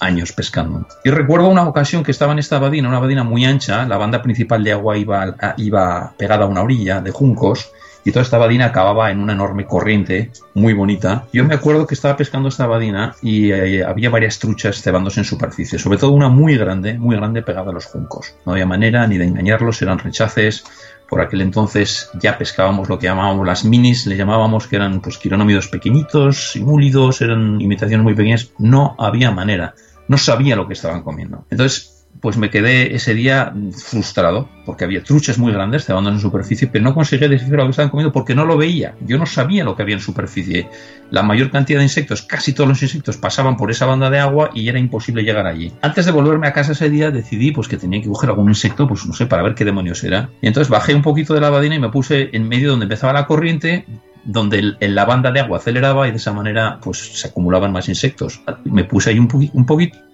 años 0.00 0.32
pescando. 0.32 0.86
Y 1.04 1.10
recuerdo 1.10 1.48
una 1.48 1.66
ocasión 1.68 2.02
que 2.02 2.10
estaba 2.10 2.32
en 2.32 2.38
esta 2.38 2.58
badina, 2.58 2.88
una 2.88 2.98
badina 2.98 3.24
muy 3.24 3.44
ancha, 3.44 3.86
la 3.86 3.96
banda 3.96 4.22
principal 4.22 4.62
de 4.64 4.72
agua 4.72 4.96
iba, 4.96 5.34
iba 5.56 6.14
pegada 6.18 6.44
a 6.44 6.48
una 6.48 6.62
orilla 6.62 7.00
de 7.00 7.10
juncos 7.10 7.70
y 8.06 8.12
toda 8.12 8.22
esta 8.22 8.38
badina 8.38 8.66
acababa 8.66 9.10
en 9.10 9.18
una 9.18 9.32
enorme 9.32 9.66
corriente 9.66 10.30
muy 10.54 10.74
bonita. 10.74 11.26
Yo 11.32 11.44
me 11.44 11.56
acuerdo 11.56 11.88
que 11.88 11.94
estaba 11.94 12.16
pescando 12.16 12.48
esta 12.48 12.68
badina 12.68 13.16
y 13.20 13.50
eh, 13.50 13.84
había 13.84 14.10
varias 14.10 14.38
truchas 14.38 14.80
cebándose 14.80 15.18
en 15.18 15.24
superficie, 15.24 15.76
sobre 15.76 15.98
todo 15.98 16.12
una 16.12 16.28
muy 16.28 16.56
grande, 16.56 16.96
muy 16.96 17.16
grande 17.16 17.42
pegada 17.42 17.70
a 17.70 17.74
los 17.74 17.86
juncos. 17.86 18.36
No 18.46 18.52
había 18.52 18.64
manera 18.64 19.04
ni 19.08 19.18
de 19.18 19.24
engañarlos, 19.24 19.82
eran 19.82 19.98
rechaces. 19.98 20.62
Por 21.08 21.20
aquel 21.20 21.40
entonces 21.40 22.10
ya 22.20 22.36
pescábamos 22.36 22.88
lo 22.88 22.98
que 22.98 23.06
llamábamos 23.06 23.46
las 23.46 23.64
minis, 23.64 24.06
le 24.06 24.16
llamábamos 24.16 24.66
que 24.66 24.76
eran 24.76 25.00
pues 25.00 25.18
quironómidos 25.18 25.68
pequeñitos, 25.68 26.52
simúlidos, 26.52 27.20
eran 27.22 27.60
imitaciones 27.60 28.02
muy 28.04 28.14
pequeñas. 28.14 28.52
No 28.58 28.96
había 28.98 29.30
manera. 29.30 29.74
No 30.08 30.18
sabía 30.18 30.56
lo 30.56 30.66
que 30.66 30.74
estaban 30.74 31.02
comiendo. 31.02 31.46
Entonces 31.50 31.95
pues 32.20 32.36
me 32.36 32.50
quedé 32.50 32.94
ese 32.94 33.14
día 33.14 33.52
frustrado 33.72 34.48
porque 34.64 34.84
había 34.84 35.02
truchas 35.02 35.38
muy 35.38 35.52
grandes 35.52 35.84
cebando 35.84 36.10
en 36.10 36.18
superficie, 36.18 36.68
pero 36.68 36.84
no 36.84 36.94
conseguía 36.94 37.28
descifrar 37.28 37.60
lo 37.60 37.64
que 37.66 37.70
estaban 37.70 37.90
comiendo 37.90 38.12
porque 38.12 38.34
no 38.34 38.44
lo 38.44 38.56
veía. 38.56 38.94
Yo 39.00 39.18
no 39.18 39.26
sabía 39.26 39.64
lo 39.64 39.76
que 39.76 39.82
había 39.82 39.94
en 39.94 40.00
superficie. 40.00 40.68
La 41.10 41.22
mayor 41.22 41.50
cantidad 41.50 41.78
de 41.78 41.84
insectos, 41.84 42.22
casi 42.22 42.52
todos 42.52 42.68
los 42.68 42.82
insectos, 42.82 43.16
pasaban 43.16 43.56
por 43.56 43.70
esa 43.70 43.86
banda 43.86 44.10
de 44.10 44.18
agua 44.18 44.50
y 44.54 44.68
era 44.68 44.78
imposible 44.78 45.22
llegar 45.22 45.46
allí. 45.46 45.72
Antes 45.82 46.06
de 46.06 46.12
volverme 46.12 46.48
a 46.48 46.52
casa 46.52 46.72
ese 46.72 46.90
día 46.90 47.10
decidí 47.10 47.52
pues 47.52 47.68
que 47.68 47.76
tenía 47.76 48.00
que 48.00 48.08
coger 48.08 48.30
algún 48.30 48.48
insecto, 48.48 48.88
pues 48.88 49.06
no 49.06 49.12
sé, 49.12 49.26
para 49.26 49.42
ver 49.42 49.54
qué 49.54 49.64
demonios 49.64 50.02
era. 50.02 50.30
Y 50.40 50.48
entonces 50.48 50.70
bajé 50.70 50.94
un 50.94 51.02
poquito 51.02 51.34
de 51.34 51.40
la 51.40 51.50
badina 51.50 51.76
y 51.76 51.80
me 51.80 51.90
puse 51.90 52.30
en 52.32 52.48
medio 52.48 52.70
donde 52.70 52.84
empezaba 52.84 53.12
la 53.12 53.26
corriente, 53.26 53.86
donde 54.24 54.74
la 54.80 55.04
banda 55.04 55.30
de 55.30 55.40
agua 55.40 55.58
aceleraba 55.58 56.08
y 56.08 56.10
de 56.10 56.16
esa 56.16 56.32
manera 56.32 56.80
pues 56.82 56.98
se 57.20 57.28
acumulaban 57.28 57.72
más 57.72 57.88
insectos. 57.88 58.40
Me 58.64 58.84
puse 58.84 59.10
ahí 59.10 59.18
un, 59.18 59.28
un 59.52 59.66
poquito 59.66 60.05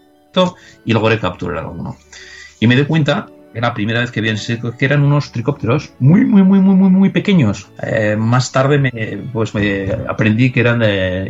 y 0.85 0.93
logré 0.93 1.19
capturar 1.19 1.59
alguno. 1.59 1.97
Y 2.61 2.67
me 2.67 2.77
di 2.77 2.85
cuenta, 2.85 3.29
era 3.55 3.69
la 3.69 3.75
primera 3.75 4.01
vez 4.01 4.11
que 4.11 4.21
vi 4.21 4.31
en 4.31 4.37
que 4.79 4.85
eran 4.85 5.03
unos 5.03 5.33
tricópteros 5.33 5.93
muy, 5.99 6.25
muy, 6.25 6.43
muy, 6.43 6.61
muy, 6.61 6.75
muy, 6.75 6.91
muy 6.91 7.11
pequeños. 7.11 7.69
Eh, 7.83 8.17
más 8.17 8.51
tarde 8.51 8.79
me, 8.79 8.91
pues 9.33 9.55
me 9.55 9.93
aprendí 10.09 10.51
que 10.53 10.61
eran 10.61 10.83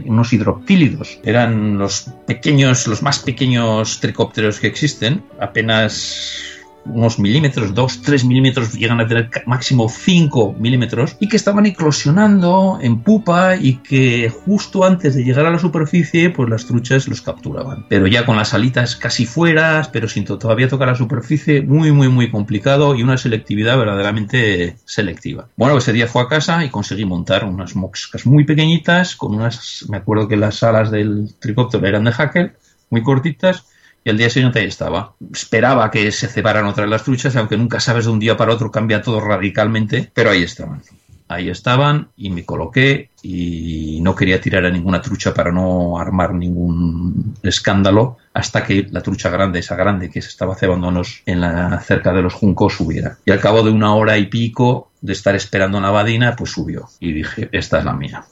unos 0.06 0.32
hidroptílidos. 0.32 1.18
Eran 1.24 1.78
los 1.78 2.10
pequeños, 2.26 2.86
los 2.86 3.02
más 3.02 3.18
pequeños 3.18 4.00
tricópteros 4.00 4.60
que 4.60 4.68
existen, 4.68 5.24
apenas 5.40 6.61
unos 6.84 7.18
milímetros, 7.18 7.74
2, 7.74 8.02
3 8.02 8.24
milímetros, 8.24 8.72
llegan 8.74 9.00
a 9.00 9.06
tener 9.06 9.30
máximo 9.46 9.88
5 9.88 10.56
milímetros, 10.58 11.16
y 11.20 11.28
que 11.28 11.36
estaban 11.36 11.66
eclosionando 11.66 12.78
en 12.80 13.00
pupa 13.00 13.56
y 13.56 13.76
que 13.76 14.30
justo 14.30 14.84
antes 14.84 15.14
de 15.14 15.24
llegar 15.24 15.46
a 15.46 15.50
la 15.50 15.58
superficie, 15.58 16.30
pues 16.30 16.48
las 16.48 16.66
truchas 16.66 17.08
los 17.08 17.22
capturaban. 17.22 17.86
Pero 17.88 18.06
ya 18.06 18.26
con 18.26 18.36
las 18.36 18.54
alitas 18.54 18.96
casi 18.96 19.26
fuera, 19.26 19.88
pero 19.92 20.08
sin 20.08 20.24
todavía 20.24 20.68
tocar 20.68 20.88
la 20.88 20.94
superficie, 20.94 21.62
muy, 21.62 21.92
muy, 21.92 22.08
muy 22.08 22.30
complicado 22.30 22.94
y 22.94 23.02
una 23.02 23.18
selectividad 23.18 23.78
verdaderamente 23.78 24.76
selectiva. 24.84 25.48
Bueno, 25.56 25.76
ese 25.76 25.92
día 25.92 26.06
fue 26.06 26.22
a 26.22 26.28
casa 26.28 26.64
y 26.64 26.70
conseguí 26.70 27.04
montar 27.04 27.44
unas 27.44 27.76
moscas 27.76 28.26
muy 28.26 28.44
pequeñitas, 28.44 29.16
con 29.16 29.34
unas, 29.34 29.86
me 29.88 29.98
acuerdo 29.98 30.28
que 30.28 30.36
las 30.36 30.62
alas 30.62 30.90
del 30.90 31.34
tricóptero 31.38 31.86
eran 31.86 32.04
de 32.04 32.12
hacker, 32.12 32.56
muy 32.90 33.02
cortitas, 33.02 33.66
y 34.04 34.16
día 34.16 34.30
siguiente 34.30 34.60
ahí 34.60 34.66
estaba. 34.66 35.14
Esperaba 35.32 35.90
que 35.90 36.10
se 36.12 36.28
cebaran 36.28 36.66
otras 36.66 36.88
las 36.88 37.04
truchas, 37.04 37.36
aunque 37.36 37.56
nunca 37.56 37.80
sabes 37.80 38.06
de 38.06 38.10
un 38.10 38.18
día 38.18 38.36
para 38.36 38.52
otro, 38.52 38.70
cambia 38.70 39.02
todo 39.02 39.20
radicalmente, 39.20 40.10
pero 40.12 40.30
ahí 40.30 40.42
estaban. 40.42 40.82
Ahí 41.28 41.48
estaban 41.48 42.08
y 42.16 42.28
me 42.28 42.44
coloqué 42.44 43.08
y 43.22 44.00
no 44.02 44.14
quería 44.14 44.40
tirar 44.40 44.66
a 44.66 44.70
ninguna 44.70 45.00
trucha 45.00 45.32
para 45.32 45.50
no 45.50 45.98
armar 45.98 46.34
ningún 46.34 47.36
escándalo 47.42 48.18
hasta 48.34 48.62
que 48.64 48.86
la 48.90 49.02
trucha 49.02 49.30
grande, 49.30 49.60
esa 49.60 49.76
grande 49.76 50.10
que 50.10 50.20
se 50.20 50.28
estaba 50.28 50.56
cebándonos 50.56 51.22
en 51.24 51.40
la 51.40 51.80
cerca 51.80 52.12
de 52.12 52.22
los 52.22 52.34
juncos, 52.34 52.74
subiera. 52.74 53.16
Y 53.24 53.30
al 53.30 53.40
cabo 53.40 53.62
de 53.62 53.70
una 53.70 53.94
hora 53.94 54.18
y 54.18 54.26
pico 54.26 54.90
de 55.00 55.14
estar 55.14 55.34
esperando 55.34 55.78
en 55.78 55.84
la 55.84 55.90
badina, 55.90 56.36
pues 56.36 56.50
subió. 56.50 56.88
Y 57.00 57.12
dije, 57.12 57.48
esta 57.52 57.78
es 57.78 57.84
la 57.84 57.94
mía. 57.94 58.24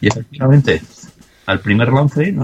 Y 0.00 0.08
efectivamente, 0.08 0.82
al 1.46 1.60
primer 1.60 1.92
lance, 1.92 2.34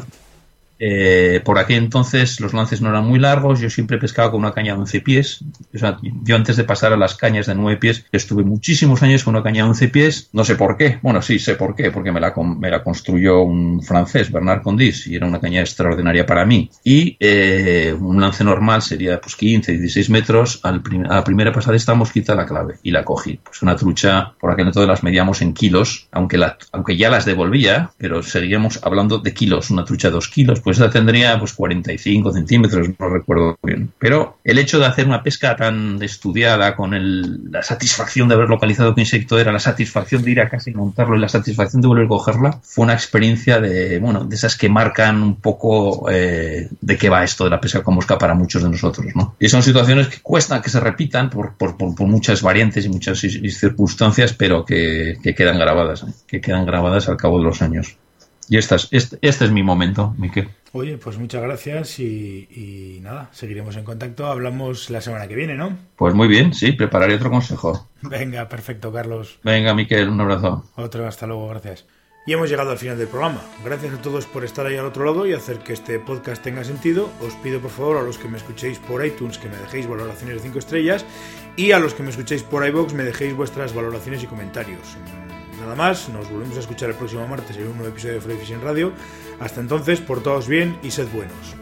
eh, 0.84 1.40
por 1.44 1.60
aquel 1.60 1.78
entonces 1.78 2.40
los 2.40 2.54
lances 2.54 2.80
no 2.82 2.90
eran 2.90 3.06
muy 3.06 3.20
largos, 3.20 3.60
yo 3.60 3.70
siempre 3.70 3.98
pescaba 3.98 4.32
con 4.32 4.40
una 4.40 4.52
caña 4.52 4.74
de 4.74 4.80
11 4.80 5.00
pies. 5.00 5.44
O 5.72 5.78
sea, 5.78 5.98
yo 6.02 6.34
antes 6.34 6.56
de 6.56 6.64
pasar 6.64 6.92
a 6.92 6.96
las 6.96 7.14
cañas 7.14 7.46
de 7.46 7.54
9 7.54 7.78
pies, 7.78 8.04
estuve 8.10 8.42
muchísimos 8.42 9.00
años 9.04 9.22
con 9.22 9.36
una 9.36 9.44
caña 9.44 9.62
de 9.62 9.70
11 9.70 9.88
pies, 9.88 10.28
no 10.32 10.44
sé 10.44 10.56
por 10.56 10.76
qué, 10.76 10.98
bueno, 11.00 11.22
sí 11.22 11.38
sé 11.38 11.54
por 11.54 11.76
qué, 11.76 11.92
porque 11.92 12.10
me 12.10 12.20
la, 12.20 12.34
me 12.36 12.68
la 12.68 12.82
construyó 12.82 13.42
un 13.42 13.80
francés, 13.80 14.32
Bernard 14.32 14.62
Condis, 14.62 15.06
y 15.06 15.14
era 15.14 15.26
una 15.26 15.40
caña 15.40 15.60
extraordinaria 15.60 16.26
para 16.26 16.44
mí. 16.44 16.68
Y 16.82 17.16
eh, 17.20 17.94
un 17.96 18.20
lance 18.20 18.42
normal 18.42 18.82
sería 18.82 19.20
pues 19.20 19.36
15, 19.36 19.72
16 19.78 20.10
metros, 20.10 20.60
al 20.64 20.82
a 21.08 21.14
la 21.14 21.24
primera 21.24 21.52
pasada 21.52 21.76
esta 21.76 21.94
mosquita 21.94 22.34
la 22.34 22.44
clave 22.44 22.78
y 22.82 22.90
la 22.90 23.04
cogí. 23.04 23.38
Pues 23.42 23.62
una 23.62 23.76
trucha, 23.76 24.34
por 24.40 24.50
aquel 24.50 24.66
entonces 24.66 24.88
las 24.88 25.04
medíamos 25.04 25.42
en 25.42 25.54
kilos, 25.54 26.08
aunque, 26.10 26.38
la, 26.38 26.58
aunque 26.72 26.96
ya 26.96 27.08
las 27.08 27.24
devolvía, 27.24 27.92
pero 27.98 28.22
seguíamos 28.22 28.80
hablando 28.82 29.18
de 29.18 29.32
kilos, 29.32 29.70
una 29.70 29.84
trucha 29.84 30.08
de 30.08 30.14
2 30.14 30.28
kilos, 30.28 30.60
pues 30.60 30.71
esta 30.72 30.90
tendría 30.90 31.38
pues 31.38 31.52
45 31.52 32.32
centímetros, 32.32 32.88
no 32.98 33.08
recuerdo 33.08 33.58
bien. 33.62 33.92
Pero 33.98 34.38
el 34.44 34.58
hecho 34.58 34.78
de 34.78 34.86
hacer 34.86 35.06
una 35.06 35.22
pesca 35.22 35.56
tan 35.56 36.02
estudiada, 36.02 36.76
con 36.76 36.94
el, 36.94 37.50
la 37.50 37.62
satisfacción 37.62 38.28
de 38.28 38.34
haber 38.34 38.48
localizado 38.48 38.94
qué 38.94 39.02
insecto 39.02 39.38
era, 39.38 39.52
la 39.52 39.58
satisfacción 39.58 40.22
de 40.22 40.30
ir 40.30 40.40
a 40.40 40.48
casa 40.48 40.70
y 40.70 40.74
montarlo 40.74 41.16
y 41.16 41.20
la 41.20 41.28
satisfacción 41.28 41.82
de 41.82 41.88
volver 41.88 42.06
a 42.06 42.08
cogerla, 42.08 42.60
fue 42.62 42.84
una 42.84 42.94
experiencia 42.94 43.60
de, 43.60 43.98
bueno, 43.98 44.24
de 44.24 44.34
esas 44.34 44.56
que 44.56 44.68
marcan 44.68 45.22
un 45.22 45.36
poco 45.36 46.10
eh, 46.10 46.68
de 46.80 46.98
qué 46.98 47.08
va 47.08 47.24
esto 47.24 47.44
de 47.44 47.50
la 47.50 47.60
pesca 47.60 47.82
con 47.82 47.94
mosca 47.94 48.18
para 48.18 48.34
muchos 48.34 48.62
de 48.62 48.70
nosotros, 48.70 49.06
¿no? 49.14 49.36
Y 49.38 49.48
son 49.48 49.62
situaciones 49.62 50.08
que 50.08 50.20
cuestan 50.20 50.62
que 50.62 50.70
se 50.70 50.80
repitan 50.80 51.30
por, 51.30 51.54
por, 51.54 51.76
por, 51.76 52.06
muchas 52.06 52.42
variantes 52.42 52.84
y 52.84 52.88
muchas 52.88 53.18
circunstancias, 53.20 54.32
pero 54.32 54.64
que, 54.64 55.16
que 55.22 55.34
quedan 55.34 55.58
grabadas, 55.58 56.02
¿eh? 56.02 56.12
que 56.26 56.40
quedan 56.40 56.66
grabadas 56.66 57.08
al 57.08 57.16
cabo 57.16 57.38
de 57.38 57.44
los 57.44 57.62
años. 57.62 57.96
Y 58.48 58.58
este 58.58 58.74
es, 58.74 58.88
este, 58.90 59.18
este 59.22 59.44
es 59.44 59.50
mi 59.50 59.62
momento, 59.62 60.14
Miquel. 60.18 60.48
Oye, 60.74 60.96
pues 60.96 61.18
muchas 61.18 61.42
gracias 61.42 61.98
y, 61.98 62.98
nada, 63.02 63.28
seguiremos 63.32 63.76
en 63.76 63.84
contacto. 63.84 64.26
Hablamos 64.26 64.88
la 64.88 65.02
semana 65.02 65.28
que 65.28 65.34
viene, 65.34 65.54
¿no? 65.54 65.76
Pues 65.96 66.14
muy 66.14 66.28
bien, 66.28 66.54
sí, 66.54 66.72
prepararé 66.72 67.14
otro 67.14 67.30
consejo. 67.30 67.88
Venga, 68.00 68.48
perfecto, 68.48 68.90
Carlos. 68.90 69.38
Venga, 69.44 69.74
Miquel, 69.74 70.08
un 70.08 70.20
abrazo. 70.20 70.64
Otro, 70.76 71.06
hasta 71.06 71.26
luego, 71.26 71.48
gracias. 71.48 71.84
Y 72.24 72.32
hemos 72.32 72.48
llegado 72.48 72.70
al 72.70 72.78
final 72.78 72.96
del 72.96 73.08
programa. 73.08 73.42
Gracias 73.64 73.94
a 73.94 74.00
todos 74.00 74.26
por 74.26 74.44
estar 74.44 74.64
ahí 74.64 74.76
al 74.76 74.86
otro 74.86 75.04
lado 75.04 75.26
y 75.26 75.34
hacer 75.34 75.58
que 75.58 75.72
este 75.72 75.98
podcast 75.98 76.42
tenga 76.42 76.62
sentido. 76.64 77.10
Os 77.20 77.34
pido 77.34 77.60
por 77.60 77.70
favor 77.70 77.96
a 77.98 78.02
los 78.02 78.16
que 78.16 78.28
me 78.28 78.38
escuchéis 78.38 78.78
por 78.78 79.04
iTunes 79.04 79.38
que 79.38 79.48
me 79.48 79.56
dejéis 79.56 79.88
valoraciones 79.88 80.36
de 80.36 80.42
5 80.42 80.58
estrellas 80.58 81.04
y 81.56 81.72
a 81.72 81.80
los 81.80 81.94
que 81.94 82.04
me 82.04 82.10
escuchéis 82.10 82.44
por 82.44 82.66
iBox 82.66 82.94
me 82.94 83.02
dejéis 83.02 83.34
vuestras 83.34 83.74
valoraciones 83.74 84.22
y 84.22 84.26
comentarios. 84.26 84.96
Nada 85.62 85.76
más, 85.76 86.08
nos 86.08 86.28
volvemos 86.28 86.56
a 86.56 86.60
escuchar 86.60 86.90
el 86.90 86.96
próximo 86.96 87.26
martes 87.28 87.56
en 87.56 87.68
un 87.68 87.76
nuevo 87.76 87.90
episodio 87.90 88.14
de 88.14 88.20
Fly 88.20 88.36
Fishing 88.38 88.62
Radio. 88.62 88.92
Hasta 89.38 89.60
entonces, 89.60 90.00
por 90.00 90.20
todos 90.20 90.48
bien 90.48 90.76
y 90.82 90.90
sed 90.90 91.06
buenos. 91.12 91.61